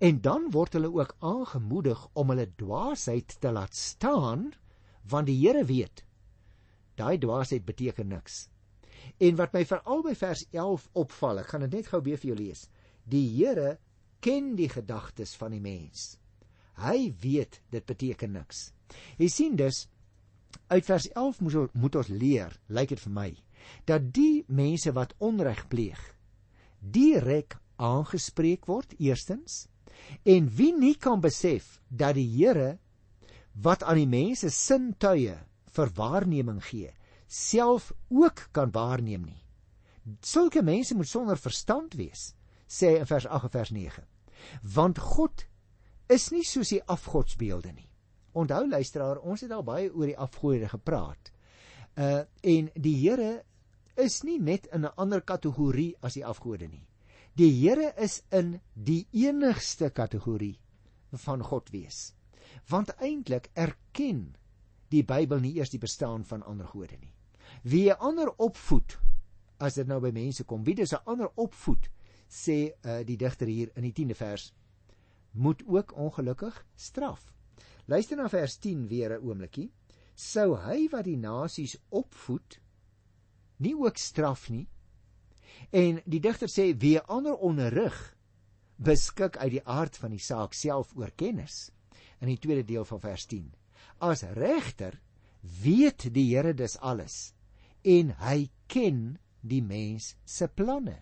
En 0.00 0.20
dan 0.24 0.50
word 0.54 0.76
hulle 0.76 0.90
ook 0.94 1.16
aangemoedig 1.24 2.04
om 2.14 2.30
hulle 2.32 2.48
dwaasheid 2.60 3.38
te 3.40 3.52
laat 3.52 3.74
staan, 3.74 4.52
want 5.08 5.26
die 5.30 5.38
Here 5.40 5.64
weet 5.64 6.04
daai 6.98 7.18
dwaasheid 7.22 7.62
beteken 7.66 8.08
niks. 8.10 8.48
En 9.22 9.36
wat 9.38 9.52
my 9.54 9.64
veral 9.66 10.02
by 10.02 10.14
vers 10.18 10.44
11 10.50 10.88
opval, 10.98 11.42
ek 11.42 11.52
gaan 11.52 11.64
dit 11.66 11.78
net 11.78 11.90
gou 11.92 12.00
weer 12.02 12.18
vir 12.18 12.32
jou 12.32 12.38
lees. 12.38 12.64
Die 13.06 13.24
Here 13.36 13.76
ken 14.24 14.54
die 14.58 14.68
gedagtes 14.72 15.36
van 15.38 15.54
die 15.54 15.62
mens. 15.62 16.16
Hy 16.78 17.12
weet 17.22 17.60
dit 17.70 17.86
beteken 17.86 18.34
niks. 18.34 18.72
Jy 19.18 19.28
sien 19.30 19.56
dus 19.58 19.86
Uit 20.68 20.84
vers 20.84 21.08
11 21.12 21.40
moet 21.40 21.54
ons 21.54 21.70
moet 21.72 21.96
ons 21.96 22.08
leer, 22.08 22.52
lyk 22.68 22.94
dit 22.94 23.00
vir 23.00 23.12
my, 23.12 23.30
dat 23.84 24.12
die 24.14 24.44
mense 24.48 24.92
wat 24.96 25.14
onreg 25.18 25.66
pleeg 25.68 26.00
direk 26.80 27.58
aangespreek 27.76 28.66
word 28.70 28.94
eerstens 28.98 29.66
en 30.22 30.48
wie 30.58 30.72
nie 30.74 30.94
kan 30.94 31.20
besef 31.20 31.78
dat 31.88 32.16
die 32.18 32.28
Here 32.28 32.78
wat 33.58 33.82
aan 33.82 33.98
die 33.98 34.10
mense 34.10 34.50
sintuie 34.54 35.34
vir 35.74 35.90
waarneming 35.94 36.60
gee, 36.62 36.92
self 37.26 37.90
ook 38.08 38.48
kan 38.54 38.70
waarneem 38.72 39.26
nie. 39.26 39.42
Sulke 40.22 40.62
mense 40.62 40.94
moet 40.94 41.10
sonder 41.10 41.38
verstand 41.38 41.96
wees, 41.98 42.32
sê 42.66 42.94
in 43.00 43.06
vers 43.10 43.26
8 43.26 43.50
en 43.50 43.52
vers 43.58 43.72
9. 43.74 44.04
Want 44.62 45.02
God 45.02 45.44
is 46.08 46.30
nie 46.30 46.44
soos 46.46 46.70
die 46.72 46.82
afgodsbeelde 46.86 47.74
nie. 47.74 47.90
Onthou 48.32 48.68
luisteraar, 48.68 49.18
ons 49.18 49.40
het 49.40 49.52
al 49.52 49.64
baie 49.64 49.90
oor 49.92 50.06
die 50.06 50.18
afgode 50.18 50.68
gepraat. 50.68 51.32
Uh 51.96 52.24
en 52.42 52.70
die 52.74 52.96
Here 53.00 53.44
is 53.96 54.22
nie 54.22 54.38
net 54.38 54.66
in 54.72 54.84
'n 54.84 54.94
ander 54.96 55.20
kategorie 55.20 55.96
as 56.00 56.14
die 56.14 56.24
afgode 56.26 56.68
nie. 56.68 56.86
Die 57.34 57.50
Here 57.50 57.92
is 57.96 58.22
in 58.30 58.60
die 58.74 59.06
enigste 59.12 59.90
kategorie 59.90 60.58
van 61.12 61.42
God 61.42 61.70
wees. 61.70 62.14
Want 62.68 62.90
eintlik 63.00 63.50
erken 63.54 64.34
die 64.88 65.04
Bybel 65.04 65.40
nie 65.40 65.54
eers 65.56 65.70
die 65.70 65.78
bestaan 65.78 66.24
van 66.24 66.42
ander 66.42 66.66
gode 66.66 66.96
nie. 67.00 67.14
Wie 67.62 67.90
'n 67.90 67.98
ander 67.98 68.32
opvoed 68.36 68.98
as 69.58 69.74
dit 69.74 69.86
nou 69.86 70.00
by 70.00 70.10
mense 70.10 70.44
kom, 70.44 70.64
wie 70.64 70.74
dis 70.74 70.92
'n 70.92 71.04
ander 71.04 71.30
opvoed, 71.34 71.90
sê 72.28 72.72
uh, 72.84 73.04
die 73.04 73.16
digter 73.16 73.46
hier 73.46 73.70
in 73.74 73.82
die 73.82 73.92
10de 73.92 74.14
vers, 74.14 74.52
moet 75.32 75.62
ook 75.66 75.96
ongelukkig 75.96 76.66
straf. 76.76 77.32
Luister 77.88 78.18
na 78.20 78.28
vers 78.28 78.58
10 78.60 78.88
weer 78.88 79.16
'n 79.16 79.24
oombliekie. 79.24 79.70
Sou 80.14 80.56
hy 80.60 80.88
wat 80.92 81.04
die 81.04 81.16
nasies 81.16 81.76
opvoed 81.88 82.58
nie 83.56 83.74
ook 83.74 83.96
straf 83.96 84.50
nie? 84.50 84.68
En 85.72 86.02
die 86.04 86.20
digter 86.20 86.48
sê 86.48 86.74
wie 86.76 86.98
ander 87.00 87.34
onderrig 87.34 87.96
beskik 88.76 89.36
uit 89.36 89.50
die 89.50 89.64
aard 89.64 89.96
van 89.96 90.10
die 90.10 90.22
saak 90.22 90.52
self 90.52 90.92
oor 90.96 91.10
kennis 91.16 91.70
in 92.20 92.28
die 92.28 92.38
tweede 92.38 92.64
deel 92.64 92.84
van 92.84 93.00
vers 93.00 93.26
10. 93.26 93.48
As 93.98 94.22
regter 94.22 95.00
weet 95.62 96.12
die 96.14 96.36
Here 96.36 96.52
dis 96.54 96.76
alles 96.78 97.32
en 97.82 98.12
hy 98.20 98.50
ken 98.66 99.18
die 99.40 99.62
mens 99.62 100.14
se 100.24 100.48
planne 100.48 101.00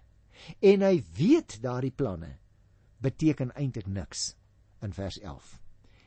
en 0.60 0.82
hy 0.82 1.02
weet 1.18 1.58
daardie 1.62 1.90
planne 1.92 2.36
beteken 3.02 3.52
eintlik 3.56 3.86
niks 3.86 4.36
in 4.82 4.92
vers 4.92 5.18
11. 5.18 5.60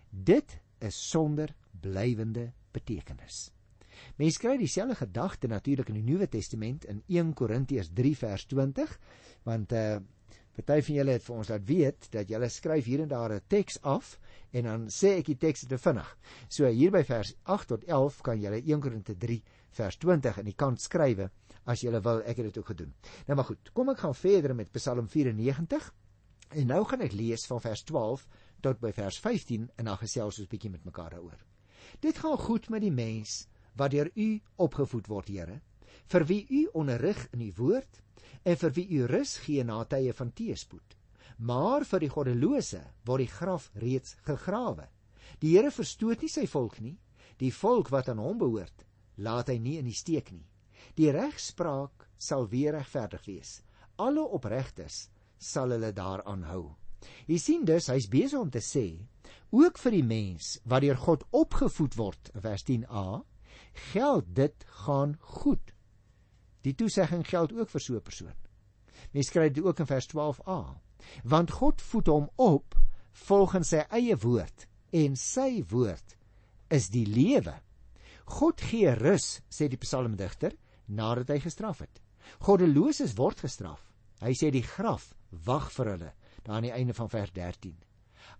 Dit 0.09 0.59
is 0.79 1.09
sonder 1.09 1.53
blywende 1.81 2.51
betekenis. 2.71 3.49
Mense 4.19 4.39
kry 4.39 4.55
dieselfde 4.57 4.95
gedagte 4.95 5.47
natuurlik 5.47 5.89
in 5.91 5.99
die 5.99 6.05
Nuwe 6.11 6.27
Testament 6.31 6.85
in 6.85 7.03
1 7.07 7.33
Korintiërs 7.33 7.91
3 7.95 8.15
vers 8.17 8.45
20, 8.53 8.95
want 9.43 9.75
uh 9.75 9.99
party 10.59 10.81
van 10.83 10.95
julle 10.97 11.13
het 11.15 11.23
vir 11.23 11.35
ons 11.39 11.49
laat 11.49 11.65
weet 11.67 12.07
dat 12.11 12.31
julle 12.31 12.47
skryf 12.51 12.87
hier 12.89 12.99
en 12.99 13.07
daar 13.07 13.33
'n 13.33 13.41
teks 13.47 13.77
af 13.81 14.19
en 14.51 14.63
dan 14.63 14.87
sê 14.89 15.15
ek 15.19 15.25
die 15.25 15.37
teks 15.37 15.65
te 15.67 15.77
vinnig. 15.77 16.17
So 16.49 16.67
hier 16.67 16.91
by 16.91 17.03
vers 17.03 17.33
8 17.43 17.67
tot 17.67 17.83
11 17.83 18.21
kan 18.21 18.41
julle 18.41 18.61
1 18.65 18.81
Korintië 18.81 19.15
3 19.15 19.43
vers 19.71 19.97
20 19.97 20.37
in 20.37 20.45
die 20.45 20.55
kant 20.55 20.81
skrywe 20.81 21.29
as 21.65 21.81
julle 21.81 22.01
wil, 22.01 22.21
ek 22.25 22.37
het 22.37 22.45
dit 22.45 22.57
ook 22.57 22.65
gedoen. 22.65 22.93
Nou 23.27 23.35
maar 23.35 23.45
goed, 23.45 23.71
kom 23.73 23.89
ek 23.89 23.97
gaan 23.97 24.15
verder 24.15 24.55
met 24.55 24.71
Psalm 24.71 25.07
94. 25.07 25.93
En 26.49 26.67
nou 26.67 26.83
gaan 26.85 27.01
ek 27.01 27.13
lees 27.13 27.45
van 27.45 27.61
vers 27.61 27.83
12 27.83 28.27
tot 28.61 28.79
by 28.79 28.91
vers 28.95 29.19
15 29.19 29.69
en 29.75 29.85
dan 29.85 29.97
gesels 29.97 30.39
ons 30.39 30.47
'n 30.47 30.51
bietjie 30.51 30.71
met 30.71 30.85
mekaar 30.85 31.11
daaroor. 31.11 31.39
Dit 31.99 32.17
gaan 32.17 32.37
goed 32.37 32.69
met 32.69 32.81
die 32.81 32.91
mens 32.91 33.47
wat 33.75 33.91
deur 33.91 34.11
u 34.15 34.41
opgevoed 34.55 35.07
word, 35.07 35.27
Here, 35.27 35.61
vir 36.07 36.25
wie 36.25 36.45
u 36.49 36.69
onderrig 36.73 37.27
in 37.33 37.39
die 37.39 37.53
woord 37.55 38.01
en 38.43 38.57
vir 38.57 38.71
wie 38.71 38.87
u 38.89 39.05
rus 39.05 39.37
gee 39.37 39.63
na 39.63 39.83
tye 39.83 40.13
van 40.13 40.31
teëspoed. 40.33 40.95
Maar 41.37 41.85
vir 41.85 41.99
die 41.99 42.09
goddelose 42.09 42.81
word 43.05 43.19
die 43.19 43.33
graf 43.33 43.69
reeds 43.75 44.15
gegrawe. 44.27 44.87
Die 45.39 45.55
Here 45.55 45.71
verstoot 45.71 46.21
nie 46.21 46.29
sy 46.29 46.45
volk 46.47 46.79
nie, 46.79 46.97
die 47.37 47.53
volk 47.53 47.89
wat 47.89 48.09
aan 48.09 48.19
hom 48.19 48.37
behoort, 48.37 48.85
laat 49.17 49.47
hy 49.47 49.57
nie 49.59 49.77
in 49.79 49.87
die 49.87 49.95
steek 49.95 50.31
nie. 50.31 50.45
Die 50.95 51.11
regspraak 51.11 52.07
sal 52.17 52.47
weer 52.51 52.75
regverdig 52.75 53.25
wees. 53.27 53.61
Alle 53.99 54.23
opregtes 54.23 55.07
sal 55.37 55.71
hulle 55.75 55.91
daaraan 55.95 56.43
hou. 56.51 56.75
Jy 57.27 57.37
sien 57.37 57.65
dus, 57.65 57.89
hy's 57.91 58.09
besig 58.11 58.39
om 58.39 58.49
te 58.49 58.61
sê, 58.63 58.85
ook 59.51 59.79
vir 59.81 59.95
die 59.97 60.05
mens 60.05 60.57
wat 60.69 60.83
deur 60.85 60.99
God 60.99 61.25
opgevoed 61.35 61.97
word, 61.97 62.31
vers 62.37 62.65
10a, 62.67 63.21
geld 63.91 64.35
dit 64.35 64.65
gaan 64.83 65.15
goed. 65.39 65.73
Die 66.65 66.75
toesegging 66.75 67.23
geld 67.27 67.53
ook 67.55 67.69
vir 67.69 67.81
so 67.81 67.95
'n 67.95 68.01
persoon. 68.01 68.37
Mens 69.13 69.29
kry 69.29 69.49
dit 69.49 69.63
ook 69.63 69.79
in 69.79 69.85
vers 69.85 70.07
12a. 70.07 70.81
Want 71.23 71.51
God 71.51 71.81
voed 71.81 72.07
hom 72.07 72.29
op 72.35 72.75
volgens 73.11 73.67
sy 73.67 73.85
eie 73.89 74.17
woord 74.17 74.67
en 74.91 75.15
sy 75.15 75.63
woord 75.69 76.17
is 76.69 76.89
die 76.89 77.05
lewe. 77.05 77.55
God 78.25 78.61
gee 78.61 78.93
rus, 78.93 79.41
sê 79.49 79.67
die 79.67 79.77
psalmdigter, 79.77 80.53
nadat 80.85 81.29
hy 81.29 81.39
gestraf 81.39 81.79
het. 81.79 82.01
Goddeloses 82.39 83.15
word 83.17 83.39
gestraf. 83.39 83.81
Hy 84.21 84.33
sê 84.33 84.51
die 84.51 84.65
graf 84.65 85.13
wag 85.45 85.71
vir 85.71 85.85
hulle 85.85 86.13
aan 86.49 86.67
die 86.67 86.73
einde 86.73 86.93
van 86.97 87.09
vers 87.09 87.31
13. 87.35 87.75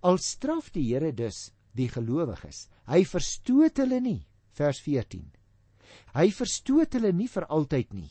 Al 0.01 0.17
straf 0.17 0.69
die 0.75 0.85
Here 0.89 1.11
dus 1.13 1.49
die 1.77 1.89
gelowiges, 1.89 2.67
hy 2.89 3.03
verstoot 3.05 3.77
hulle 3.77 3.99
nie 4.01 4.21
vers 4.57 4.79
14. 4.83 5.27
Hy 6.13 6.29
verstoot 6.33 6.93
hulle 6.97 7.11
nie 7.13 7.29
vir 7.29 7.45
altyd 7.47 7.93
nie 7.93 8.09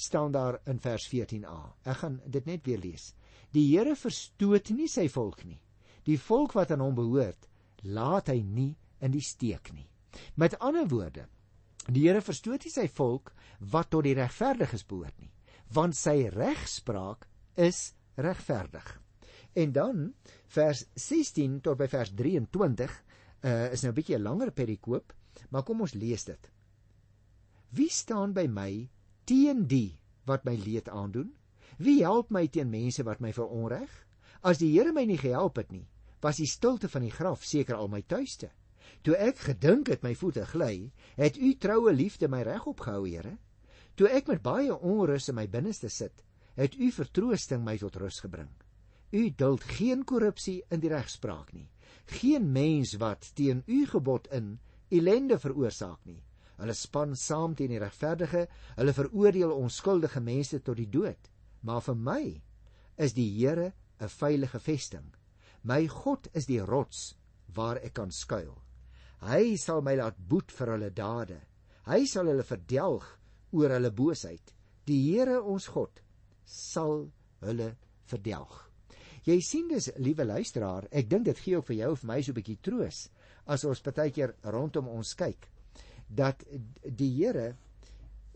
staan 0.00 0.32
daar 0.32 0.60
in 0.64 0.80
vers 0.80 1.08
14a. 1.12 1.58
Ek 1.84 1.98
gaan 2.02 2.20
dit 2.24 2.46
net 2.48 2.64
weer 2.64 2.80
lees. 2.80 3.12
Die 3.52 3.66
Here 3.68 3.96
verstoot 3.96 4.70
nie 4.72 4.88
sy 4.88 5.08
volk 5.12 5.44
nie. 5.44 5.60
Die 6.08 6.18
volk 6.18 6.54
wat 6.56 6.72
aan 6.72 6.80
hom 6.80 6.96
behoort, 6.96 7.48
laat 7.84 8.30
hy 8.32 8.40
nie 8.40 8.72
in 9.04 9.12
die 9.12 9.24
steek 9.24 9.72
nie. 9.76 9.86
Met 10.40 10.56
ander 10.58 10.88
woorde, 10.88 11.26
die 11.86 12.06
Here 12.06 12.22
verstoot 12.24 12.64
nie 12.64 12.72
sy 12.72 12.86
volk 12.88 13.34
wat 13.72 13.90
tot 13.92 14.06
die 14.08 14.16
regverdiges 14.16 14.86
behoort 14.88 15.18
nie, 15.20 15.32
want 15.74 15.98
sy 15.98 16.30
regspraak 16.32 17.28
is 17.60 17.90
regverdig. 18.16 18.86
En 19.52 19.72
dan 19.72 20.14
vers 20.46 20.84
16 20.94 21.60
tot 21.60 21.78
by 21.78 21.88
vers 21.90 22.12
23 22.14 22.90
uh, 22.90 23.50
eh, 23.50 23.72
is 23.72 23.82
nou 23.82 23.90
'n 23.92 23.96
bietjie 23.96 24.16
'n 24.18 24.22
langer 24.22 24.52
perikoop, 24.52 25.14
maar 25.50 25.62
kom 25.62 25.80
ons 25.80 25.94
lees 25.94 26.24
dit. 26.24 26.50
Wie 27.70 27.90
staan 27.90 28.32
by 28.32 28.46
my 28.46 28.88
teen 29.24 29.66
die 29.66 29.98
wat 30.24 30.44
my 30.44 30.54
leed 30.54 30.88
aandoen? 30.88 31.34
Wie 31.78 32.02
help 32.02 32.30
my 32.30 32.46
teen 32.46 32.70
mense 32.70 33.02
wat 33.02 33.20
my 33.20 33.32
veronreg? 33.32 33.90
As 34.42 34.58
die 34.58 34.72
Here 34.72 34.92
my 34.92 35.04
nie 35.04 35.18
gehelp 35.18 35.56
het 35.56 35.70
nie, 35.72 35.86
was 36.20 36.36
die 36.36 36.46
stilte 36.46 36.88
van 36.88 37.02
die 37.02 37.10
graf 37.14 37.44
seker 37.44 37.74
al 37.74 37.88
my 37.88 38.02
tuiste. 38.02 38.50
Toe 39.02 39.16
ek 39.16 39.38
gedink 39.38 39.88
het 39.88 40.02
my 40.02 40.14
voete 40.14 40.44
gly, 40.46 40.92
het 41.16 41.36
u 41.36 41.54
troue 41.54 41.92
liefde 41.92 42.28
my 42.28 42.42
reg 42.42 42.66
opgehou, 42.66 43.06
Here. 43.08 43.38
Toe 43.96 44.08
ek 44.08 44.28
met 44.28 44.42
baie 44.42 44.74
onrus 44.74 45.28
in 45.28 45.34
my 45.34 45.46
binneste 45.48 45.88
sit, 45.88 46.24
het 46.56 46.74
u 46.74 46.90
vertroosting 46.90 47.64
my 47.64 47.78
tot 47.78 47.96
rus 47.96 48.20
gebring. 48.20 48.50
U 49.12 49.30
duld 49.30 49.64
geen 49.64 50.04
korrupsie 50.04 50.62
in 50.70 50.80
die 50.80 50.90
regspraak 50.92 51.52
nie. 51.52 51.68
Geen 52.20 52.52
mens 52.52 52.94
wat 53.02 53.32
teen 53.34 53.62
u 53.66 53.84
gebod 53.86 54.28
in 54.34 54.58
ellende 54.90 55.38
veroorsaak 55.38 56.04
nie. 56.06 56.22
Hulle 56.60 56.74
span 56.76 57.16
saam 57.16 57.54
teen 57.56 57.72
die 57.72 57.80
regverdige, 57.80 58.44
hulle 58.76 58.94
veroordeel 58.94 59.54
onskuldige 59.54 60.20
mense 60.20 60.60
tot 60.62 60.76
die 60.78 60.90
dood. 60.90 61.30
Maar 61.66 61.82
vir 61.88 61.96
my 61.96 62.22
is 62.96 63.14
die 63.16 63.28
Here 63.38 63.72
'n 64.00 64.08
veilige 64.08 64.60
vesting. 64.60 65.14
My 65.62 65.86
God 65.86 66.28
is 66.32 66.46
die 66.46 66.60
rots 66.60 67.14
waar 67.54 67.76
ek 67.76 67.94
kan 67.94 68.10
skuil. 68.10 68.62
Hy 69.20 69.56
sal 69.56 69.82
my 69.82 69.96
laat 69.96 70.16
boet 70.16 70.52
vir 70.52 70.66
hulle 70.66 70.90
dade. 70.90 71.40
Hy 71.86 72.06
sal 72.06 72.26
hulle 72.26 72.44
verdelg 72.44 73.18
oor 73.52 73.70
hulle 73.70 73.90
boosheid. 73.90 74.54
Die 74.86 75.12
Here 75.12 75.42
ons 75.42 75.66
God 75.66 76.00
sal 76.44 77.10
hulle 77.40 77.76
verdelg. 78.06 78.69
Jy 79.28 79.40
sien 79.44 79.68
dus, 79.68 79.90
liewe 80.00 80.24
luisteraar, 80.24 80.86
ek 80.90 81.10
dink 81.10 81.24
dit 81.24 81.38
gee 81.38 81.56
ook 81.56 81.66
vir 81.68 81.76
jou 81.76 81.90
of 81.92 82.04
my 82.04 82.22
so 82.22 82.32
'n 82.32 82.38
bietjie 82.40 82.60
troos 82.62 83.08
as 83.46 83.64
ons 83.64 83.82
baie 83.82 84.10
keer 84.10 84.34
rondom 84.42 84.88
ons 84.88 85.14
kyk 85.14 85.48
dat 86.08 86.44
die 86.82 87.10
Here 87.14 87.56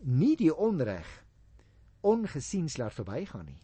nie 0.03 0.35
die 0.35 0.53
onreg 0.53 1.07
ongesiens 2.01 2.77
laat 2.77 2.93
verbygaan 2.93 3.45
nie. 3.45 3.61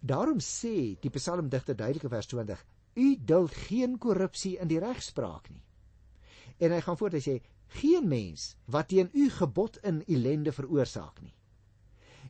Daarom 0.00 0.40
sê 0.40 0.98
die 1.00 1.10
psalmdigter 1.10 1.76
duidelik 1.76 2.04
in 2.04 2.10
vers 2.10 2.26
20: 2.26 2.64
U 2.96 3.16
duld 3.16 3.54
geen 3.54 3.98
korrupsie 3.98 4.58
in 4.58 4.68
die 4.68 4.78
regspraak 4.82 5.50
nie. 5.50 5.62
En 6.58 6.72
hy 6.72 6.80
gaan 6.80 6.98
voort 6.98 7.14
hy 7.14 7.22
sê 7.22 7.40
geen 7.80 8.08
mens 8.08 8.56
wat 8.66 8.88
teen 8.88 9.10
u 9.14 9.28
gebod 9.30 9.78
in 9.86 10.02
ellende 10.06 10.52
veroorsaak 10.52 11.20
nie. 11.22 11.34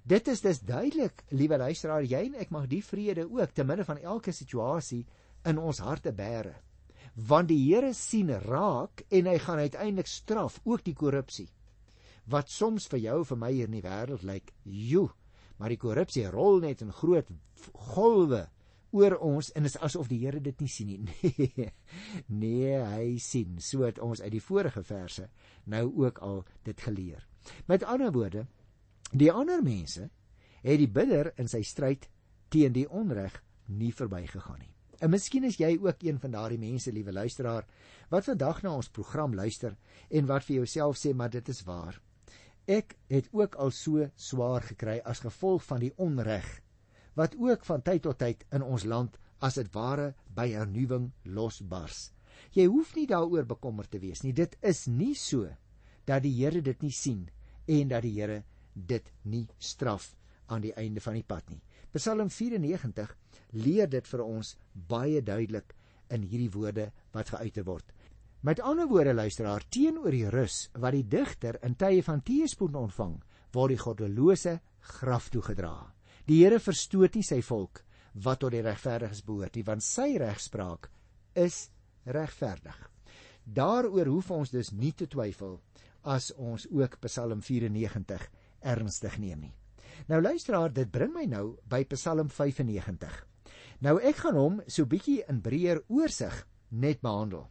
Dit 0.08 0.28
is 0.28 0.40
dus 0.40 0.60
duidelik, 0.64 1.20
liewe 1.36 1.58
luisteraar, 1.60 2.04
jy 2.08 2.22
en 2.30 2.38
ek 2.40 2.52
mag 2.54 2.64
die 2.70 2.80
vrede 2.80 3.26
ook 3.28 3.52
te 3.52 3.64
midde 3.68 3.84
van 3.84 3.98
elke 4.00 4.32
situasie 4.32 5.02
in 5.44 5.60
ons 5.60 5.82
harte 5.84 6.14
bære. 6.16 6.54
Want 7.28 7.50
die 7.50 7.58
Here 7.60 7.90
sien 7.92 8.30
raak 8.46 9.02
en 9.12 9.28
hy 9.28 9.36
gaan 9.44 9.60
uiteindelik 9.60 10.08
straf 10.08 10.60
ook 10.64 10.86
die 10.86 10.96
korrupsie. 10.96 11.48
Wat 12.24 12.48
soms 12.48 12.88
vir 12.88 13.02
jou 13.04 13.18
vir 13.28 13.40
my 13.42 13.52
hier 13.52 13.68
in 13.68 13.76
die 13.76 13.84
wêreld 13.84 14.24
lyk, 14.24 14.54
joe, 14.64 15.10
maar 15.58 15.74
die 15.74 15.80
korrupsie 15.80 16.24
rol 16.32 16.62
net 16.64 16.80
in 16.86 16.94
groot 16.94 17.28
golwe 17.92 18.46
oor 18.96 19.18
ons 19.20 19.50
en 19.52 19.68
is 19.68 19.76
asof 19.84 20.08
die 20.08 20.22
Here 20.24 20.40
dit 20.40 20.60
nie 20.64 20.72
sien 20.72 20.94
nie. 20.94 21.16
Nee, 21.52 21.72
nee, 22.28 22.76
hy 22.80 23.18
sien, 23.20 23.60
so 23.60 23.84
het 23.84 24.00
ons 24.00 24.24
uit 24.24 24.32
die 24.32 24.44
vorige 24.44 24.80
verse 24.88 25.28
nou 25.66 25.84
ook 26.00 26.24
al 26.24 26.46
dit 26.64 26.80
geleer. 26.80 27.28
Met 27.68 27.84
ander 27.84 28.12
woorde, 28.12 28.46
die 29.12 29.30
ander 29.32 29.62
mense 29.62 30.10
het 30.62 30.78
die 30.78 30.90
bidder 30.90 31.32
in 31.36 31.48
sy 31.48 31.62
stryd 31.62 32.08
teen 32.52 32.72
die 32.72 32.88
onreg 32.88 33.42
nie 33.66 33.92
verbygegaan 33.92 34.58
nie. 34.60 34.74
En 34.98 35.12
miskien 35.12 35.44
is 35.46 35.60
jy 35.60 35.76
ook 35.78 36.02
een 36.02 36.18
van 36.18 36.32
daardie 36.34 36.58
mense, 36.58 36.92
liewe 36.92 37.12
luisteraar, 37.12 37.66
wat 38.10 38.26
vandag 38.26 38.62
na 38.64 38.74
ons 38.74 38.90
program 38.90 39.34
luister 39.34 39.76
en 40.10 40.26
wat 40.26 40.44
vir 40.48 40.56
jouself 40.56 40.98
sê 40.98 41.14
maar 41.14 41.30
dit 41.30 41.48
is 41.48 41.62
waar. 41.68 42.00
Ek 42.66 42.96
het 43.08 43.28
ook 43.32 43.54
al 43.54 43.70
so 43.70 44.08
swaar 44.16 44.66
gekry 44.66 44.98
as 45.04 45.22
gevolg 45.24 45.62
van 45.64 45.84
die 45.86 45.92
onreg 45.96 46.48
wat 47.18 47.34
ook 47.38 47.64
van 47.66 47.82
tyd 47.82 48.04
tot 48.04 48.18
tyd 48.20 48.44
in 48.54 48.62
ons 48.62 48.84
land 48.86 49.16
as 49.42 49.56
dit 49.58 49.70
ware 49.74 50.12
by 50.34 50.46
hernuwing 50.52 51.08
losbars. 51.24 52.12
Jy 52.54 52.68
hoef 52.70 52.94
nie 52.94 53.08
daaroor 53.10 53.46
bekommerd 53.48 53.90
te 53.90 53.98
wees 54.02 54.22
nie. 54.22 54.32
Dit 54.32 54.54
is 54.62 54.86
nie 54.86 55.14
so 55.18 55.48
dat 56.06 56.22
die 56.22 56.34
Here 56.36 56.62
dit 56.62 56.82
nie 56.82 56.94
sien 56.94 57.26
en 57.66 57.90
dat 57.90 58.04
die 58.06 58.14
Here 58.20 58.42
dit 58.86 59.12
nie 59.22 59.46
straf 59.58 60.14
aan 60.46 60.62
die 60.64 60.74
einde 60.76 61.00
van 61.00 61.18
die 61.18 61.26
pad 61.26 61.50
nie. 61.50 61.60
Psalm 61.92 62.30
94 62.30 63.14
leer 63.56 63.88
dit 63.88 64.06
vir 64.06 64.22
ons 64.24 64.54
baie 64.72 65.22
duidelik 65.22 65.74
in 66.14 66.24
hierdie 66.24 66.52
woorde 66.52 66.90
wat 67.12 67.32
geuiter 67.34 67.64
word. 67.64 67.92
Met 68.40 68.60
ander 68.60 68.86
woorde 68.88 69.14
luisteraar, 69.14 69.64
teenoor 69.68 70.14
die 70.14 70.28
rus 70.30 70.68
wat 70.78 70.94
die 70.94 71.06
digter 71.10 71.58
in 71.66 71.74
tye 71.74 72.04
van 72.06 72.22
teëspoed 72.22 72.76
ontvang, 72.78 73.16
word 73.52 73.74
die 73.74 73.80
goddelose 73.82 74.58
graf 74.98 75.28
toegedra. 75.34 75.74
Die 76.28 76.42
Here 76.44 76.60
verstoot 76.60 77.16
nie 77.16 77.24
sy 77.26 77.40
volk 77.42 77.82
wat 78.24 78.42
tot 78.44 78.54
die 78.54 78.62
regverdiges 78.62 79.24
behoort 79.26 79.56
nie, 79.56 79.64
want 79.66 79.84
sy 79.84 80.14
regspraak 80.20 80.88
is 81.38 81.68
regverdig. 82.06 82.78
Daaroor 83.44 84.10
hoef 84.12 84.30
ons 84.34 84.52
dus 84.52 84.72
nie 84.72 84.92
te 84.92 85.08
twyfel 85.10 85.58
as 86.08 86.30
ons 86.36 86.66
ook 86.70 86.98
Psalm 87.04 87.42
94 87.42 88.28
ernstig 88.60 89.18
neem 89.18 89.40
nie. 89.40 89.54
Nou 90.08 90.20
luisteraar, 90.22 90.72
dit 90.72 90.90
bring 90.90 91.12
my 91.14 91.26
nou 91.26 91.58
by 91.68 91.82
Psalm 91.92 92.30
95. 92.30 93.24
Nou 93.84 93.98
ek 94.02 94.22
gaan 94.24 94.38
hom 94.38 94.60
so 94.66 94.86
bietjie 94.86 95.22
in 95.28 95.42
breër 95.42 95.82
oorsig 95.88 96.34
net 96.70 97.02
behandel. 97.02 97.48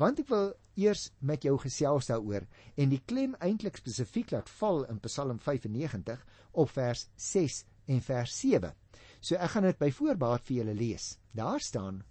Want 0.00 0.20
ek 0.22 0.30
wil 0.32 0.52
eers 0.80 1.10
met 1.20 1.44
jou 1.44 1.56
gesels 1.60 2.08
daaroor 2.08 2.46
en 2.80 2.92
die 2.92 3.02
klem 3.04 3.34
eintlik 3.44 3.76
spesifiek 3.80 4.32
laat 4.32 4.48
val 4.60 4.84
in 4.88 5.00
Psalm 5.04 5.38
95 5.38 6.22
op 6.52 6.70
vers 6.72 7.06
6 7.16 7.64
en 7.92 8.00
vers 8.04 8.36
7. 8.40 8.72
So 9.20 9.36
ek 9.36 9.54
gaan 9.54 9.68
dit 9.68 9.80
by 9.80 9.90
voorbaat 9.92 10.46
vir 10.48 10.56
julle 10.60 10.76
lees. 10.76 11.12
Daar 11.36 11.60
staan: 11.60 12.02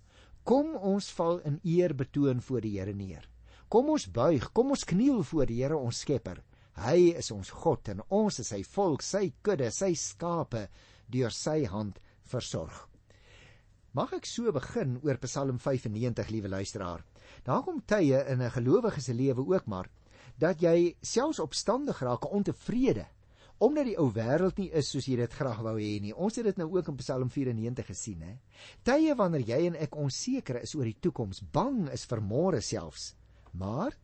Kom 0.44 0.76
ons 0.76 1.10
val 1.18 1.42
in 1.46 1.60
eer 1.64 1.96
betoon 1.96 2.42
voor 2.42 2.62
die 2.62 2.78
Here 2.78 2.94
neer. 2.94 3.26
Kom 3.70 3.90
ons 3.90 4.08
buig, 4.10 4.52
kom 4.54 4.72
ons 4.74 4.86
kniel 4.86 5.24
voor 5.24 5.50
die 5.50 5.60
Here 5.62 5.78
ons 5.78 6.00
Skepper. 6.02 6.42
Hy 6.80 7.12
is 7.20 7.28
ons 7.36 7.50
God 7.52 7.90
en 7.92 8.00
ons 8.16 8.40
is 8.40 8.48
sy 8.54 8.62
volk, 8.64 9.04
sy 9.04 9.34
kudde, 9.44 9.68
sy 9.76 9.92
skape 10.00 10.68
deur 11.12 11.34
sy 11.36 11.66
hand 11.68 12.00
versorg. 12.32 12.86
Mag 13.98 14.14
ek 14.16 14.28
so 14.30 14.52
begin 14.56 14.96
oor 15.04 15.18
Psalm 15.26 15.58
95, 15.60 16.30
liewe 16.32 16.52
luisteraar. 16.54 17.04
Daar 17.44 17.64
kom 17.66 17.82
tye 17.84 18.24
in 18.32 18.42
'n 18.42 18.52
gelowige 18.52 19.02
se 19.02 19.14
lewe 19.14 19.44
ook 19.44 19.66
maar 19.68 19.90
dat 20.38 20.62
jy 20.62 20.96
selfs 21.02 21.40
opstandig 21.40 22.00
raak, 22.00 22.32
ontevrede 22.32 23.06
omdat 23.60 23.86
die 23.86 23.98
ou 24.00 24.08
wêreld 24.16 24.58
nie 24.58 24.70
is 24.72 24.88
soos 24.88 25.06
jy 25.06 25.18
dit 25.20 25.34
graag 25.34 25.60
wou 25.60 25.76
hê 25.76 26.00
nie. 26.00 26.14
Ons 26.16 26.38
het 26.40 26.46
dit 26.46 26.58
nou 26.58 26.70
ook 26.78 26.88
in 26.88 26.96
Psalm 26.96 27.30
94 27.30 27.86
gesien, 27.86 28.22
hè. 28.22 28.38
Tye 28.84 29.16
wanneer 29.16 29.42
jy 29.42 29.66
en 29.68 29.76
ek 29.76 29.96
onseker 29.96 30.62
is 30.62 30.76
oor 30.76 30.86
die 30.86 30.96
toekoms, 31.02 31.42
bang 31.52 31.90
is 31.92 32.06
vir 32.06 32.22
môre 32.22 32.62
selfs. 32.62 33.16
Maar 33.52 33.98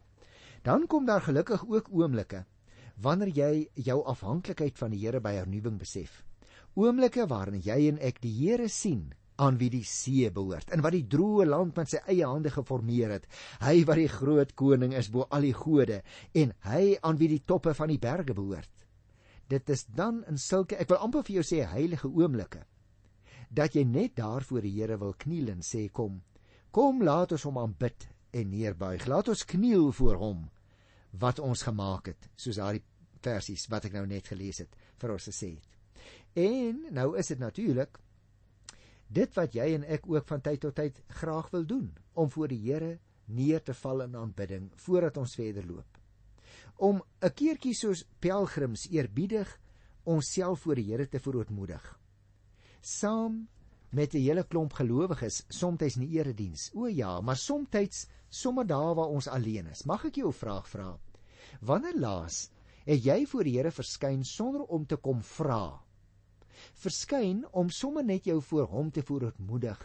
dan 0.63 0.88
kom 0.88 1.05
daar 1.05 1.22
gelukkig 1.22 1.63
ook 1.70 1.88
oomblikke 1.94 2.44
wanneer 3.02 3.32
jy 3.36 3.52
jou 3.88 4.00
afhanklikheid 4.06 4.78
van 4.78 4.92
die 4.96 5.02
Here 5.04 5.20
by 5.20 5.36
hernuwing 5.40 5.78
besef. 5.80 6.24
Oomblikke 6.75 7.28
waarin 7.28 7.62
jy 7.62 7.90
en 7.90 8.00
ek 8.00 8.22
die 8.24 8.34
Here 8.40 8.70
sien 8.70 9.14
aan 9.36 9.58
wie 9.60 9.70
die 9.70 9.84
see 9.84 10.29
behoort 10.31 10.72
en 10.72 10.84
wat 10.84 10.96
die 10.96 11.08
droë 11.12 11.50
land 11.50 11.75
met 11.75 11.92
sy 11.92 12.00
eie 12.08 12.24
hande 12.27 12.53
geformeer 12.53 13.18
het. 13.18 13.27
Hy 13.60 13.84
wat 13.88 14.00
die 14.00 14.12
groot 14.12 14.55
koning 14.55 14.96
is 14.96 15.12
bo 15.12 15.27
al 15.29 15.44
die 15.44 15.55
gode 15.55 16.01
en 16.34 16.55
hy 16.70 16.96
aan 17.01 17.20
wie 17.20 17.34
die 17.36 17.44
toppe 17.44 17.75
van 17.75 17.92
die 17.92 18.00
berge 18.00 18.34
behoort 18.34 18.72
dit 19.48 19.70
is 19.70 19.86
dan 19.86 20.24
in 20.29 20.40
sulke 20.42 20.77
ek 20.81 20.90
wil 20.90 21.03
amper 21.05 21.25
vir 21.25 21.40
jou 21.40 21.46
sê 21.46 21.62
heilige 21.70 22.10
oomblikke 22.10 22.64
dat 23.55 23.75
jy 23.77 23.84
net 23.86 24.16
daar 24.18 24.46
voor 24.48 24.66
die 24.66 24.74
Here 24.74 24.98
wil 25.01 25.14
kniel 25.22 25.51
en 25.53 25.62
sê 25.62 25.86
kom 26.00 26.22
kom 26.74 27.03
laat 27.05 27.36
ons 27.36 27.46
hom 27.46 27.60
aanbid 27.62 28.08
en 28.34 28.50
neerbuig 28.51 29.05
laat 29.12 29.29
ons 29.29 29.46
kniel 29.51 29.92
voor 30.00 30.18
hom 30.22 30.40
wat 31.20 31.40
ons 31.40 31.64
gemaak 31.68 32.12
het 32.14 32.30
soos 32.36 32.60
daardie 32.62 32.84
versies 33.25 33.68
wat 33.70 33.86
ek 33.86 33.94
nou 33.94 34.06
net 34.08 34.28
gelees 34.28 34.62
het 34.64 34.75
vir 35.01 35.16
ons 35.16 35.30
gesê 35.32 35.56
het 35.56 36.46
en 36.46 36.86
nou 36.92 37.16
is 37.18 37.28
dit 37.28 37.40
natuurlik 37.40 38.00
dit 39.08 39.36
wat 39.36 39.56
jy 39.56 39.74
en 39.75 39.84
ek 39.98 40.08
ook 40.10 40.28
van 40.28 40.42
tyd 40.42 40.62
tot 40.62 40.75
tyd 40.75 41.01
graag 41.22 41.51
wil 41.51 41.66
doen 41.66 41.92
om 42.14 42.30
voor 42.30 42.48
die 42.48 42.62
Here 42.66 42.98
neer 43.25 43.64
te 43.64 43.74
val 43.74 44.01
in 44.01 44.16
aanbidding 44.16 44.72
voordat 44.86 45.18
ons 45.18 45.36
verder 45.36 45.66
loop 45.66 46.01
om 46.78 47.04
'n 47.22 47.34
keertjie 47.34 47.74
soos 47.74 48.06
pelgrims 48.20 48.88
eerbiedig 48.90 49.60
onsself 50.04 50.60
voor 50.60 50.75
die 50.75 50.92
Here 50.92 51.08
te 51.08 51.20
verootmoedig. 51.20 52.00
Saam 52.82 53.48
met 53.90 54.14
'n 54.14 54.18
hele 54.18 54.44
klomp 54.44 54.74
gelowiges, 54.74 55.44
soms 55.48 55.96
in 55.96 56.08
die 56.08 56.18
erediens. 56.20 56.72
O 56.74 56.88
ja, 56.88 57.22
maar 57.22 57.38
soms 57.38 58.08
sommer 58.30 58.68
daar 58.68 58.96
waar 58.96 59.08
ons 59.08 59.28
alleen 59.28 59.68
is. 59.68 59.84
Mag 59.84 60.06
ek 60.06 60.16
jou 60.16 60.28
'n 60.28 60.34
vraag 60.34 60.70
vra? 60.70 61.00
Wanneer 61.61 61.98
laas 62.00 62.50
het 62.85 63.03
jy 63.05 63.25
voor 63.25 63.44
die 63.44 63.55
Here 63.57 63.72
verskyn 63.72 64.24
sonder 64.24 64.63
om 64.63 64.85
te 64.85 64.98
kom 64.98 65.22
vra? 65.24 65.79
Verskyn 66.81 67.44
om 67.51 67.70
sommer 67.70 68.03
net 68.03 68.25
jou 68.25 68.41
voor 68.41 68.68
hom 68.72 68.91
te 68.91 69.03
verootmoedig 69.03 69.81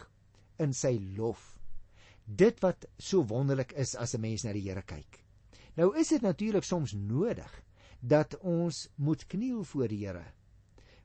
in 0.59 0.74
sy 0.76 0.96
lof. 1.16 1.59
Dit 2.24 2.61
wat 2.62 2.87
so 2.98 3.24
wonderlik 3.26 3.72
is 3.72 3.96
as 3.96 4.14
'n 4.14 4.20
mens 4.20 4.44
na 4.44 4.52
die 4.52 4.68
Here 4.68 4.83
kyk. 4.83 5.24
Nou 5.76 5.96
is 5.96 6.09
dit 6.09 6.22
natuurlik 6.22 6.64
soms 6.64 6.92
nodig 6.92 7.62
dat 8.00 8.38
ons 8.40 8.88
moet 8.96 9.26
kniel 9.26 9.64
voor 9.64 9.88
die 9.88 10.06
Here 10.06 10.24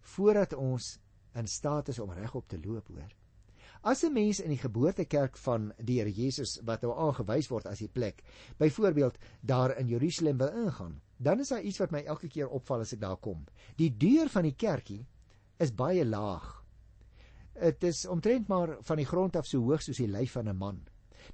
voordat 0.06 0.54
ons 0.54 1.00
in 1.34 1.48
staat 1.48 1.88
is 1.88 2.00
om 2.00 2.12
regop 2.12 2.48
te 2.48 2.60
loop 2.62 2.88
hoor. 2.88 3.12
As 3.86 4.02
'n 4.04 4.14
mens 4.14 4.40
in 4.42 4.50
die 4.50 4.58
geboortekerk 4.58 5.36
van 5.38 5.68
die 5.78 6.00
Here 6.00 6.10
Jesus 6.10 6.56
wat 6.66 6.82
nou 6.82 6.94
aangewys 6.98 7.50
word 7.52 7.68
as 7.70 7.84
die 7.84 7.88
plek, 7.88 8.24
byvoorbeeld 8.58 9.20
daar 9.42 9.78
in 9.78 9.88
Jerusalem 9.88 10.38
wil 10.38 10.50
ingaan, 10.66 11.02
dan 11.18 11.40
is 11.40 11.52
daar 11.54 11.62
iets 11.62 11.78
wat 11.78 11.92
my 11.92 12.02
elke 12.02 12.28
keer 12.28 12.50
opval 12.50 12.80
as 12.82 12.94
ek 12.94 13.00
daar 13.00 13.20
kom. 13.22 13.46
Die 13.78 13.92
deur 13.98 14.30
van 14.30 14.44
die 14.44 14.56
kerkie 14.56 15.06
is 15.60 15.72
baie 15.72 16.06
laag. 16.06 16.66
Dit 17.54 17.84
is 17.84 18.08
omtrent 18.10 18.48
maar 18.48 18.78
van 18.82 18.98
die 18.98 19.06
grond 19.06 19.36
af 19.36 19.46
so 19.46 19.62
hoog 19.62 19.82
soos 19.82 20.02
die 20.02 20.10
lyf 20.10 20.32
van 20.32 20.50
'n 20.50 20.58
man. 20.58 20.82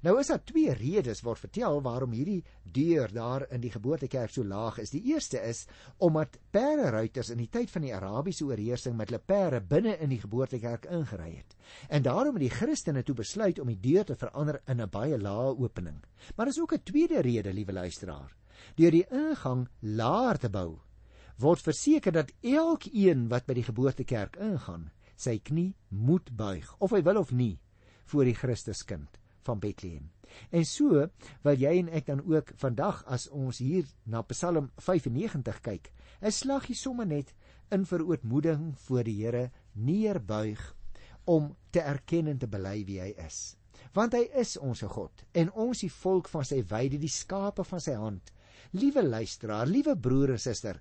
Nou 0.00 0.18
is 0.20 0.30
daar 0.32 0.40
twee 0.44 0.72
redes 0.72 1.20
word 1.22 1.40
vertel 1.42 1.80
waarom 1.84 2.14
hierdie 2.16 2.40
deur 2.64 3.12
daar 3.12 3.44
in 3.52 3.60
die 3.60 3.70
geboortekerk 3.70 4.32
so 4.32 4.44
laag 4.44 4.78
is. 4.82 4.90
Die 4.94 5.02
eerste 5.12 5.40
is 5.44 5.66
omdat 5.98 6.38
perde 6.50 6.90
ruiters 6.94 7.30
in 7.34 7.42
die 7.42 7.50
tyd 7.52 7.70
van 7.70 7.84
die 7.84 7.94
Arabiese 7.94 8.46
oorheersing 8.48 8.96
met 8.96 9.10
hulle 9.10 9.20
perde 9.20 9.60
binne 9.60 9.96
in 10.00 10.14
die 10.14 10.20
geboortekerk 10.22 10.88
ingery 10.90 11.30
het. 11.36 11.56
En 11.88 12.02
daarom 12.02 12.38
het 12.38 12.46
die 12.46 12.56
Christene 12.56 13.02
toe 13.02 13.16
besluit 13.18 13.60
om 13.60 13.68
die 13.68 13.80
deur 13.80 14.08
te 14.08 14.16
verander 14.16 14.62
in 14.66 14.80
'n 14.80 14.90
baie 14.90 15.18
lae 15.18 15.54
opening. 15.58 16.00
Maar 16.36 16.46
daar 16.46 16.54
is 16.54 16.60
ook 16.60 16.74
'n 16.74 16.82
tweede 16.84 17.20
rede, 17.20 17.52
liewe 17.52 17.72
luisteraar. 17.72 18.36
Deur 18.76 18.90
die 18.90 19.06
ingang 19.10 19.68
laer 19.80 20.38
te 20.38 20.48
bou, 20.48 20.78
word 21.38 21.60
verseker 21.60 22.12
dat 22.12 22.32
elkeen 22.40 23.28
wat 23.28 23.46
by 23.46 23.54
die 23.54 23.64
geboortekerk 23.64 24.36
ingaan, 24.36 24.90
sy 25.16 25.38
knie 25.38 25.74
moet 25.88 26.36
buig, 26.36 26.74
of 26.78 26.90
hy 26.90 27.02
wil 27.02 27.16
of 27.16 27.32
nie, 27.32 27.58
voor 28.04 28.24
die 28.24 28.34
Christuskind 28.34 29.21
van 29.46 29.60
Bethlehem. 29.62 30.10
En 30.50 30.64
so 30.64 31.06
wil 31.44 31.58
jy 31.60 31.72
en 31.78 31.90
ek 31.92 32.06
dan 32.08 32.22
ook 32.24 32.52
vandag 32.60 33.02
as 33.04 33.28
ons 33.28 33.58
hier 33.58 33.88
na 34.04 34.22
Psalm 34.30 34.70
95 34.80 35.60
kyk, 35.60 35.92
'n 36.22 36.30
slaggie 36.30 36.76
sommer 36.76 37.06
net 37.06 37.34
in 37.70 37.84
verootmoeding 37.86 38.72
voor 38.86 39.04
die 39.04 39.18
Here 39.24 39.50
neerbuig 39.72 40.62
om 41.24 41.56
te 41.70 41.80
erken 41.80 42.26
en 42.26 42.38
te 42.38 42.46
bely 42.46 42.84
wie 42.84 43.00
hy 43.00 43.12
is. 43.26 43.56
Want 43.92 44.12
hy 44.12 44.28
is 44.40 44.56
ons 44.56 44.82
God 44.82 45.24
en 45.32 45.52
ons 45.52 45.80
die 45.84 45.92
volk 45.92 46.28
van 46.28 46.44
sy 46.44 46.62
weide, 46.62 46.98
die 46.98 47.12
skape 47.12 47.64
van 47.64 47.80
sy 47.80 47.94
hand. 47.98 48.32
Liewe 48.72 49.02
luisteraar, 49.02 49.66
liewe 49.66 49.96
broer 49.96 50.30
en 50.30 50.38
suster, 50.38 50.80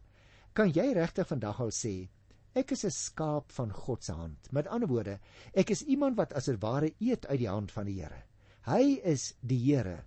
kan 0.53 0.71
jy 0.71 0.93
regtig 0.93 1.27
vandag 1.27 1.59
al 1.59 1.71
sê 1.75 2.09
Ek 2.51 2.71
is 2.75 2.83
'n 2.83 2.91
skaap 2.91 3.51
van 3.55 3.69
God 3.71 4.03
se 4.03 4.11
hand. 4.11 4.51
Met 4.51 4.67
ander 4.67 4.87
woorde, 4.87 5.19
ek 5.53 5.69
is 5.71 5.83
iemand 5.83 6.17
wat 6.17 6.33
as 6.33 6.49
'n 6.49 6.59
ware 6.59 6.91
eet 6.99 7.25
uit 7.27 7.39
die 7.39 7.47
hand 7.47 7.71
van 7.71 7.85
die 7.85 8.01
Here. 8.01 8.23
Hy 8.67 9.01
is 9.03 9.33
die 9.41 9.59
Here 9.59 10.03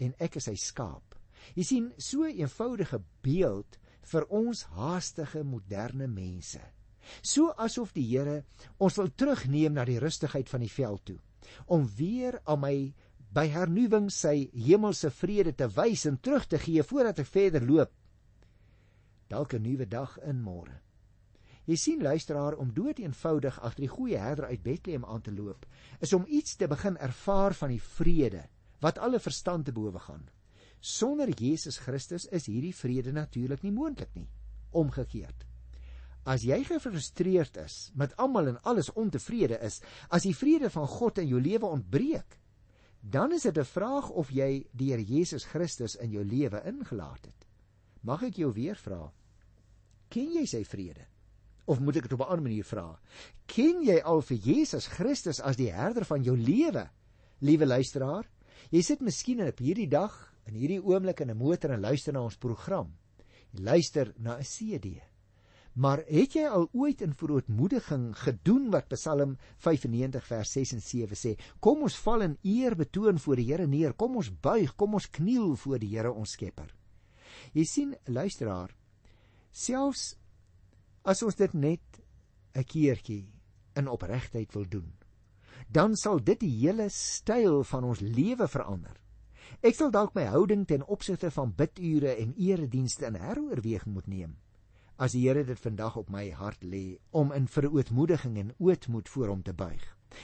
en 0.00 0.14
ek 0.18 0.38
is 0.40 0.48
sy 0.48 0.56
skaap. 0.56 1.16
Jy 1.54 1.64
sien 1.64 1.92
so 1.98 2.24
'n 2.24 2.40
eenvoudige 2.40 3.02
beeld 3.22 3.78
vir 4.12 4.26
ons 4.28 4.62
haastige 4.76 5.44
moderne 5.44 6.06
mense. 6.06 6.60
So 7.22 7.52
asof 7.58 7.92
die 7.92 8.06
Here 8.06 8.44
ons 8.78 8.96
wil 8.96 9.10
terugneem 9.10 9.74
na 9.74 9.84
die 9.84 9.98
rustigheid 9.98 10.48
van 10.48 10.60
die 10.60 10.72
veld 10.72 11.04
toe 11.04 11.18
om 11.66 11.88
weer 11.96 12.40
aan 12.44 12.60
my 12.60 12.94
by 13.32 13.46
hernuwing 13.48 14.10
sy 14.10 14.50
hemelse 14.54 15.10
vrede 15.10 15.52
te 15.52 15.68
wys 15.68 16.06
en 16.06 16.18
terug 16.20 16.46
te 16.46 16.58
gee 16.58 16.82
voordat 16.82 17.18
ek 17.18 17.26
verder 17.26 17.66
loop. 17.66 17.90
dalk 19.30 19.54
'n 19.54 19.62
nuwe 19.62 19.86
dag 19.86 20.18
in 20.26 20.42
môre. 20.42 20.80
Jy 21.70 21.76
sien 21.78 22.00
luisteraar 22.02 22.56
om 22.58 22.72
dood 22.74 22.98
eenvoudig 22.98 23.60
agter 23.62 23.84
die 23.84 23.92
goeie 23.92 24.18
herder 24.18 24.48
uit 24.50 24.62
Bethlehem 24.64 25.04
aan 25.06 25.22
te 25.22 25.30
loop, 25.30 25.68
is 26.02 26.12
om 26.16 26.24
iets 26.26 26.56
te 26.58 26.66
begin 26.66 26.96
ervaar 26.98 27.54
van 27.54 27.70
die 27.70 27.82
vrede 27.82 28.48
wat 28.82 28.98
alle 28.98 29.20
verstand 29.22 29.68
te 29.68 29.74
bowe 29.76 30.00
gaan. 30.02 30.24
Sonder 30.80 31.30
Jesus 31.30 31.78
Christus 31.78 32.26
is 32.34 32.48
hierdie 32.50 32.74
vrede 32.74 33.12
natuurlik 33.12 33.62
nie 33.62 33.74
moontlik 33.76 34.10
nie. 34.16 34.26
Omgekeerd. 34.72 35.44
As 36.26 36.42
jy 36.42 36.58
gefrustreerd 36.64 37.60
is, 37.62 37.76
met 37.94 38.16
almal 38.18 38.50
en 38.50 38.58
alles 38.66 38.90
ontevrede 38.98 39.60
is, 39.62 39.78
as 40.10 40.26
die 40.26 40.34
vrede 40.34 40.72
van 40.74 40.88
God 40.90 41.20
in 41.22 41.30
jou 41.30 41.40
lewe 41.40 41.70
ontbreek, 41.70 42.38
dan 43.00 43.32
is 43.32 43.46
dit 43.46 43.58
'n 43.58 43.64
vraag 43.64 44.10
of 44.10 44.30
jy 44.30 44.66
die 44.72 44.90
Here 44.90 45.04
Jesus 45.04 45.44
Christus 45.44 45.94
in 45.94 46.10
jou 46.10 46.24
lewe 46.24 46.62
ingelaat 46.64 47.24
het. 47.24 47.46
Mag 48.02 48.22
ek 48.22 48.36
jou 48.36 48.52
weer 48.52 48.76
vra? 48.76 49.12
Ken 50.08 50.32
jy 50.32 50.46
sy 50.46 50.64
vrede? 50.64 51.06
Of 51.66 51.80
moet 51.80 51.96
ek 51.96 52.08
dit 52.08 52.12
op 52.12 52.20
'n 52.20 52.30
ander 52.30 52.42
manier 52.42 52.64
vra? 52.64 52.98
Ken 53.46 53.82
jy 53.82 54.00
al 54.00 54.22
vir 54.22 54.36
Jesus 54.36 54.86
Christus 54.86 55.40
as 55.40 55.56
die 55.56 55.72
herder 55.72 56.04
van 56.04 56.22
jou 56.22 56.36
lewe? 56.36 56.88
Liewe 57.40 57.66
luisteraar, 57.66 58.26
jy 58.70 58.82
sit 58.82 59.00
miskien 59.00 59.40
op 59.40 59.58
hierdie 59.58 59.88
dag 59.88 60.34
in 60.46 60.54
hierdie 60.54 60.82
oomblik 60.82 61.20
in 61.20 61.30
'n 61.30 61.36
motor 61.36 61.70
en 61.70 61.80
luister 61.80 62.12
na 62.12 62.22
ons 62.22 62.36
program. 62.36 62.92
Jy 63.52 63.62
luister 63.62 64.12
na 64.18 64.38
'n 64.38 64.44
CD. 64.44 65.02
Maar 65.74 66.02
het 66.08 66.32
jy 66.34 66.48
al 66.50 66.68
ooit 66.72 67.00
in 67.00 67.14
verootmoediging 67.14 68.16
gedoen 68.18 68.70
wat 68.70 68.88
Psalm 68.88 69.36
95 69.62 70.26
vers 70.26 70.52
6 70.52 70.72
en 70.72 70.82
7 70.82 71.16
sê? 71.16 71.36
Kom 71.60 71.82
ons 71.82 71.96
val 71.96 72.22
in 72.26 72.38
eer 72.42 72.74
betoon 72.76 73.18
voor 73.18 73.36
die 73.36 73.46
Here 73.52 73.66
neer. 73.66 73.94
Kom 73.94 74.16
ons 74.16 74.30
buig, 74.40 74.74
kom 74.76 74.94
ons 74.94 75.10
kniel 75.10 75.56
voor 75.56 75.78
die 75.78 75.88
Here 75.94 76.12
ons 76.12 76.30
Skepper. 76.30 76.74
Jy 77.54 77.64
sien, 77.64 77.94
luisteraar, 78.06 78.74
selfs 79.52 80.16
as 81.10 81.22
ons 81.26 81.36
dit 81.36 81.54
net 81.54 82.00
'n 82.54 82.64
keertjie 82.64 83.26
in 83.76 83.88
opregtheid 83.88 84.52
wil 84.54 84.68
doen, 84.68 84.92
dan 85.68 85.96
sal 85.96 86.22
dit 86.22 86.40
die 86.40 86.54
hele 86.62 86.88
styl 86.88 87.64
van 87.64 87.84
ons 87.84 88.00
lewe 88.00 88.48
verander. 88.48 88.96
Ek 89.62 89.74
sal 89.74 89.90
dalk 89.90 90.14
my 90.14 90.24
houding 90.24 90.66
ten 90.66 90.86
opsigte 90.86 91.30
van 91.30 91.54
bidure 91.54 92.14
en 92.14 92.34
eredienste 92.36 93.06
in 93.06 93.14
heroorweging 93.14 93.94
moet 93.94 94.06
neem 94.06 94.36
as 95.00 95.14
die 95.16 95.22
Here 95.24 95.44
dit 95.48 95.60
vandag 95.60 95.96
op 95.96 96.10
my 96.12 96.26
hart 96.36 96.60
lê 96.60 96.98
om 97.16 97.32
in 97.32 97.46
verootmoediging 97.48 98.36
en 98.36 98.52
ootmoed 98.58 99.08
voor 99.08 99.32
hom 99.32 99.42
te 99.42 99.54
buig. 99.56 99.80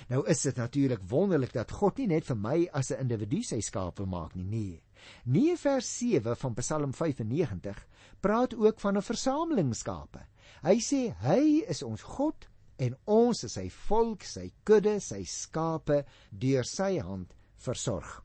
Nou 0.09 0.23
is 0.27 0.43
dit 0.43 0.57
natuurlik 0.57 1.03
wonderlik 1.09 1.53
dat 1.53 1.71
God 1.71 1.99
nie 1.99 2.07
net 2.07 2.25
vir 2.25 2.37
my 2.37 2.69
as 2.73 2.91
'n 2.91 3.01
individu 3.01 3.43
sy 3.43 3.61
skaap 3.61 3.99
wil 3.99 4.07
maak 4.07 4.35
nie, 4.35 4.45
nee. 4.45 4.83
Nee 5.25 5.57
vers 5.57 5.99
7 5.99 6.37
van 6.37 6.55
Psalm 6.55 6.93
95 6.93 7.87
praat 8.21 8.55
ook 8.55 8.81
van 8.81 8.97
'n 8.97 9.03
versameling 9.03 9.75
skape. 9.75 10.27
Hy 10.63 10.77
sê 10.81 11.15
hy 11.21 11.65
is 11.69 11.83
ons 11.83 12.03
God 12.03 12.49
en 12.77 12.97
ons 13.05 13.45
is 13.45 13.53
sy 13.53 13.69
volk, 13.71 14.23
sy 14.23 14.53
kudde, 14.65 15.01
sy 15.01 15.25
skape 15.25 16.05
deur 16.31 16.65
sy 16.65 16.99
hand 16.99 17.35
versorg. 17.57 18.23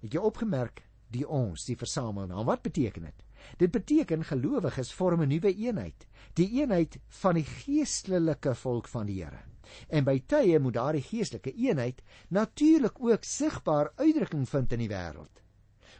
Het 0.00 0.14
jy 0.14 0.20
opgemerk 0.20 0.82
die 1.10 1.28
ons, 1.28 1.64
die 1.64 1.76
versamel? 1.76 2.26
Nou 2.26 2.44
wat 2.44 2.62
beteken 2.62 3.02
dit? 3.02 3.24
Dit 3.58 3.70
beteken 3.70 4.24
gelowiges 4.24 4.92
vorm 4.92 5.22
'n 5.22 5.28
nuwe 5.28 5.54
eenheid, 5.54 6.06
die 6.34 6.48
eenheid 6.60 6.98
van 7.08 7.34
die 7.34 7.44
geestelike 7.44 8.54
volk 8.54 8.88
van 8.88 9.06
die 9.06 9.22
Here. 9.22 9.53
En 9.88 10.04
by 10.04 10.18
tye 10.26 10.58
moet 10.58 10.74
daardie 10.74 11.02
geestelike 11.02 11.52
eenheid 11.54 12.02
natuurlik 12.28 13.00
ook 13.00 13.24
sigbaar 13.24 13.92
uitdrukking 13.96 14.48
vind 14.48 14.72
in 14.72 14.84
die 14.84 14.92
wêreld. 14.92 15.42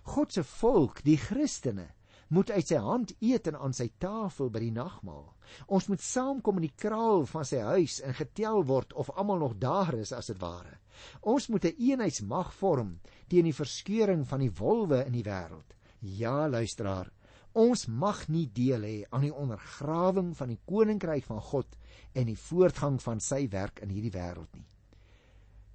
God 0.03 0.33
se 0.33 0.45
volk, 0.45 1.03
die 1.05 1.17
Christene, 1.17 1.89
moet 2.29 2.51
uit 2.51 2.69
sy 2.69 2.81
hand 2.81 3.13
eet 3.21 3.49
en 3.51 3.57
aan 3.57 3.75
sy 3.77 3.91
tafel 4.01 4.51
by 4.53 4.63
die 4.65 4.75
nagmaal. 4.75 5.27
Ons 5.67 5.89
moet 5.91 6.03
saamkom 6.03 6.59
in 6.61 6.69
die 6.69 6.77
kraal 6.77 7.27
van 7.31 7.47
sy 7.49 7.61
huis 7.63 8.01
en 8.05 8.17
getel 8.17 8.65
word 8.69 8.95
of 9.01 9.11
almal 9.15 9.43
nog 9.45 9.59
daar 9.61 9.95
is 9.99 10.13
as 10.13 10.33
dit 10.33 10.41
ware. 10.43 10.79
Ons 11.21 11.49
moet 11.49 11.65
'n 11.65 11.77
eenheidsmag 11.79 12.53
vorm 12.55 13.01
teen 13.29 13.45
die 13.45 13.61
verskeuring 13.61 14.27
van 14.27 14.41
die 14.41 14.53
wolwe 14.61 15.05
in 15.07 15.13
die 15.13 15.25
wêreld. 15.25 15.75
Ja, 16.01 16.49
luisteraar, 16.49 17.11
Ons 17.55 17.87
mag 17.87 18.25
nie 18.29 18.47
deel 18.51 18.83
hê 18.83 18.95
aan 19.15 19.23
die 19.29 19.35
ondergrawing 19.35 20.33
van 20.37 20.51
die 20.51 20.59
koninkryk 20.67 21.27
van 21.29 21.41
God 21.41 21.77
en 22.15 22.27
die 22.27 22.39
voortgang 22.39 22.99
van 23.03 23.21
sy 23.23 23.45
werk 23.53 23.79
in 23.85 23.93
hierdie 23.95 24.15
wêreld 24.15 24.51
nie. 24.55 24.67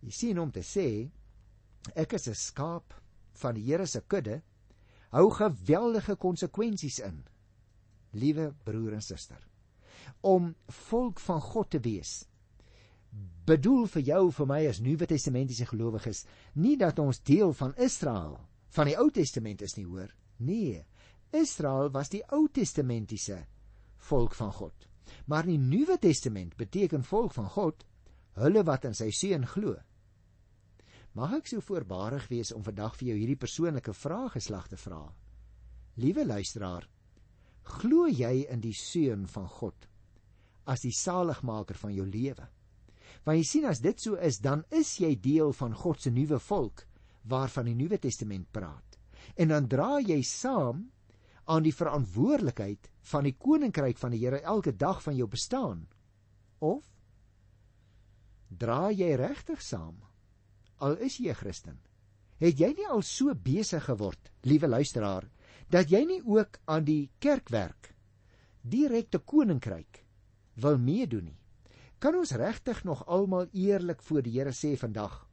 Jy 0.04 0.12
sien 0.16 0.40
om 0.40 0.52
te 0.52 0.64
sê 0.64 1.10
ek 1.96 2.14
is 2.14 2.28
'n 2.28 2.36
skaap 2.36 2.94
van 3.42 3.56
die 3.56 3.64
Here 3.64 3.88
se 3.88 4.02
kudde 4.02 4.42
hou 5.12 5.30
geweldige 5.32 6.16
konsekwensies 6.16 7.00
in. 7.00 7.24
Liewe 8.12 8.54
broer 8.64 8.94
en 8.94 9.02
suster, 9.02 9.40
om 10.22 10.56
volk 10.68 11.20
van 11.20 11.42
God 11.42 11.70
te 11.70 11.80
wees 11.80 12.26
bedoel 13.50 13.88
vir 13.88 14.04
jou 14.06 14.24
vir 14.32 14.48
my 14.50 14.60
as 14.70 14.80
Nuwe 14.86 15.08
Testamentiese 15.10 15.66
gelowiges 15.66 16.26
nie 16.54 16.76
dat 16.78 17.00
ons 17.02 17.22
deel 17.26 17.54
van 17.58 17.74
Israel 17.82 18.38
van 18.76 18.90
die 18.90 18.98
Ou 19.02 19.10
Testament 19.10 19.64
is 19.66 19.76
nie 19.78 19.86
hoor 19.88 20.12
nee 20.38 20.84
Israel 21.36 21.92
was 21.94 22.10
die 22.10 22.24
Ou 22.34 22.48
Testamentiese 22.50 23.44
volk 24.10 24.34
van 24.34 24.52
God. 24.52 24.88
Maar 25.26 25.46
die 25.46 25.58
Nuwe 25.58 25.98
Testament 26.02 26.56
beteken 26.58 27.04
volk 27.04 27.34
van 27.34 27.50
God, 27.50 27.86
hulle 28.40 28.64
wat 28.66 28.86
in 28.90 28.96
sy 28.98 29.10
seun 29.14 29.46
glo. 29.50 29.76
Mag 31.18 31.34
ek 31.40 31.50
so 31.50 31.62
voorbarig 31.66 32.28
wees 32.30 32.54
om 32.54 32.64
vandag 32.66 32.96
vir 33.00 33.12
jou 33.12 33.18
hierdie 33.18 33.40
persoonlike 33.40 33.94
vraag 33.98 34.38
geslag 34.38 34.70
te 34.70 34.78
vra? 34.78 35.02
Liewe 36.00 36.26
luisteraar, 36.26 36.86
glo 37.80 38.08
jy 38.08 38.46
in 38.50 38.62
die 38.64 38.76
seun 38.78 39.26
van 39.28 39.50
God 39.60 39.88
as 40.70 40.86
die 40.86 40.94
saligmaker 40.94 41.78
van 41.82 41.96
jou 41.96 42.06
lewe? 42.06 42.46
Want 43.26 43.40
jy 43.40 43.46
sien 43.46 43.66
as 43.66 43.82
dit 43.82 44.00
so 44.00 44.20
is, 44.22 44.38
dan 44.40 44.62
is 44.70 44.96
jy 45.02 45.16
deel 45.20 45.52
van 45.58 45.74
God 45.76 46.02
se 46.02 46.14
nuwe 46.14 46.40
volk 46.40 46.86
waarvan 47.30 47.68
die 47.68 47.76
Nuwe 47.76 47.98
Testament 48.02 48.48
praat. 48.54 48.98
En 49.36 49.52
dan 49.52 49.68
dra 49.70 49.98
jy 50.00 50.22
saam 50.26 50.86
aan 51.50 51.66
die 51.66 51.74
verantwoordelikheid 51.74 52.92
van 53.12 53.26
die 53.26 53.34
koninkryk 53.34 53.98
van 53.98 54.14
die 54.14 54.22
Here 54.22 54.42
elke 54.42 54.76
dag 54.76 55.02
van 55.02 55.16
jou 55.18 55.28
bestaan? 55.28 55.88
Of 56.60 56.86
dra 58.50 58.90
jy 58.92 59.16
regtig 59.18 59.62
saam 59.62 59.98
al 60.80 60.98
is 61.04 61.18
jy 61.20 61.30
'n 61.32 61.36
Christen? 61.36 61.80
Het 62.40 62.60
jy 62.60 62.74
nie 62.78 62.88
al 62.88 63.02
so 63.02 63.34
besig 63.36 63.84
geword, 63.84 64.32
liewe 64.44 64.68
luisteraar, 64.68 65.30
dat 65.70 65.90
jy 65.90 66.06
nie 66.06 66.22
ook 66.24 66.60
aan 66.66 66.84
die 66.84 67.10
kerkwerk 67.20 67.94
direkte 68.62 69.20
koninkryk 69.20 70.06
wil 70.56 70.78
meedoen 70.78 71.26
nie? 71.26 71.40
Kan 72.00 72.16
ons 72.16 72.32
regtig 72.32 72.84
nog 72.84 73.06
almal 73.08 73.48
eerlik 73.52 74.02
voor 74.02 74.22
die 74.22 74.40
Here 74.40 74.52
sê 74.52 74.78
vandag 74.78 75.28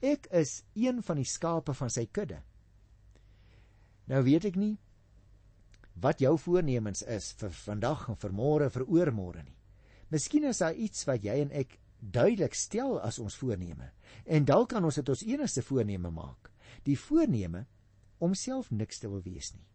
ek 0.00 0.26
is 0.32 0.64
een 0.74 1.02
van 1.02 1.16
die 1.16 1.24
skape 1.24 1.74
van 1.74 1.90
sy 1.90 2.06
kudde? 2.06 2.42
Nou 4.06 4.22
weet 4.22 4.44
ek 4.44 4.56
nie 4.56 4.78
wat 6.02 6.22
jou 6.22 6.34
voornemens 6.38 7.04
is 7.06 7.30
vir 7.38 7.52
vandag 7.62 8.08
en 8.10 8.18
vir 8.18 8.32
môre 8.34 8.68
vir 8.74 8.84
oormôre 8.90 9.44
nie. 9.44 9.58
Miskien 10.10 10.48
is 10.50 10.60
daar 10.62 10.74
iets 10.74 11.06
wat 11.06 11.22
jy 11.24 11.36
en 11.44 11.52
ek 11.62 11.78
duidelik 12.02 12.56
stel 12.58 12.98
as 13.00 13.20
ons 13.22 13.36
voorneme 13.38 13.92
en 14.26 14.48
dalk 14.48 14.72
kan 14.74 14.84
ons 14.84 14.98
dit 14.98 15.12
ons 15.14 15.22
enigste 15.28 15.62
voorneme 15.62 16.10
maak. 16.10 16.50
Die 16.82 16.98
voorneme 16.98 17.66
om 18.18 18.34
self 18.34 18.70
niks 18.70 18.98
te 18.98 19.10
wil 19.10 19.22
wees 19.22 19.52
nie, 19.54 19.66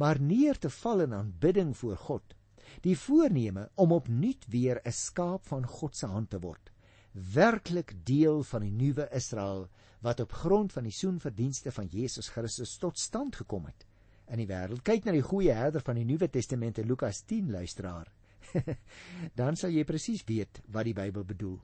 maar 0.00 0.20
neer 0.20 0.58
te 0.58 0.72
val 0.72 1.04
in 1.04 1.14
aanbidding 1.14 1.76
voor 1.76 2.00
God. 2.00 2.34
Die 2.82 2.96
voorneme 2.96 3.68
om 3.76 3.92
opnuut 3.92 4.48
weer 4.48 4.80
'n 4.84 4.92
skaap 4.92 5.46
van 5.46 5.66
God 5.66 5.96
se 5.96 6.06
hand 6.06 6.30
te 6.30 6.40
word, 6.40 6.72
werklik 7.12 7.94
deel 8.04 8.42
van 8.42 8.62
die 8.62 8.72
nuwe 8.72 9.08
Israel 9.12 9.68
wat 10.00 10.20
op 10.20 10.32
grond 10.32 10.72
van 10.72 10.84
die 10.84 10.92
soenverdienste 10.92 11.72
van 11.72 11.86
Jesus 11.86 12.28
Christus 12.28 12.78
tot 12.78 12.98
stand 12.98 13.36
gekom 13.36 13.66
het 13.66 13.86
in 14.32 14.40
die 14.40 14.48
wêreld. 14.48 14.82
Kyk 14.84 15.06
na 15.06 15.14
die 15.14 15.24
goeie 15.24 15.54
herder 15.56 15.84
van 15.84 15.98
die 15.98 16.06
Nuwe 16.08 16.28
Testament 16.32 16.78
in 16.80 16.88
Lukas 16.88 17.22
10 17.28 17.50
luisteraar. 17.54 18.10
Dan 19.38 19.56
sal 19.56 19.74
jy 19.74 19.84
presies 19.88 20.24
weet 20.28 20.62
wat 20.72 20.88
die 20.88 20.96
Bybel 20.96 21.24
bedoel. 21.24 21.58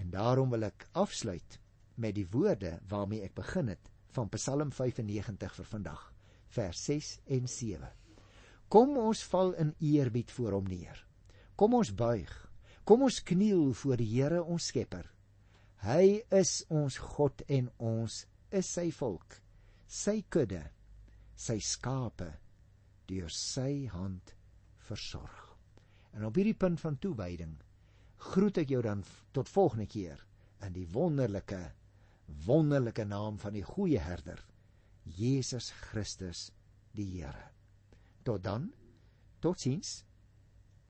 En 0.00 0.10
daarom 0.10 0.50
wil 0.50 0.68
ek 0.70 0.86
afsluit 0.96 1.58
met 2.00 2.14
die 2.16 2.26
woorde 2.32 2.78
waarmee 2.88 3.24
ek 3.26 3.34
begin 3.36 3.68
het 3.74 3.90
van 4.16 4.30
Psalm 4.32 4.72
95 4.72 5.54
vir 5.60 5.68
vandag, 5.68 6.06
vers 6.56 6.84
6 6.88 7.10
en 7.36 7.46
7. 7.48 7.90
Kom 8.70 8.96
ons 8.98 9.22
val 9.32 9.52
in 9.60 9.74
eerbied 9.78 10.30
voor 10.30 10.56
hom 10.58 10.68
neer. 10.70 11.04
Kom 11.56 11.74
ons 11.76 11.92
buig. 11.94 12.30
Kom 12.88 13.04
ons 13.06 13.20
kniel 13.22 13.72
voor 13.76 14.00
die 14.00 14.08
Here 14.08 14.40
ons 14.42 14.70
Skepper. 14.70 15.04
Hy 15.84 16.22
is 16.34 16.60
ons 16.68 16.96
God 17.14 17.42
en 17.48 17.70
ons 17.78 18.24
is 18.50 18.68
sy 18.68 18.90
volk, 18.92 19.38
sy 19.86 20.20
kudde 20.28 20.64
sy 21.40 21.56
skape 21.64 22.28
deur 23.08 23.32
sy 23.32 23.86
hand 23.90 24.34
versorg. 24.86 25.46
En 26.12 26.26
op 26.26 26.36
hierdie 26.36 26.58
punt 26.58 26.80
van 26.82 26.98
toewyding 27.00 27.56
groet 28.30 28.60
ek 28.60 28.72
jou 28.74 28.82
dan 28.84 29.04
tot 29.32 29.48
volgende 29.48 29.88
keer 29.88 30.20
in 30.66 30.74
die 30.76 30.88
wonderlike 30.92 31.60
wonderlike 32.46 33.04
naam 33.08 33.40
van 33.42 33.56
die 33.56 33.64
goeie 33.66 33.98
herder 33.98 34.42
Jesus 35.16 35.70
Christus 35.90 36.50
die 36.94 37.08
Here. 37.16 37.48
Tot 38.22 38.44
dan 38.44 38.68
Totsiens. 39.40 40.04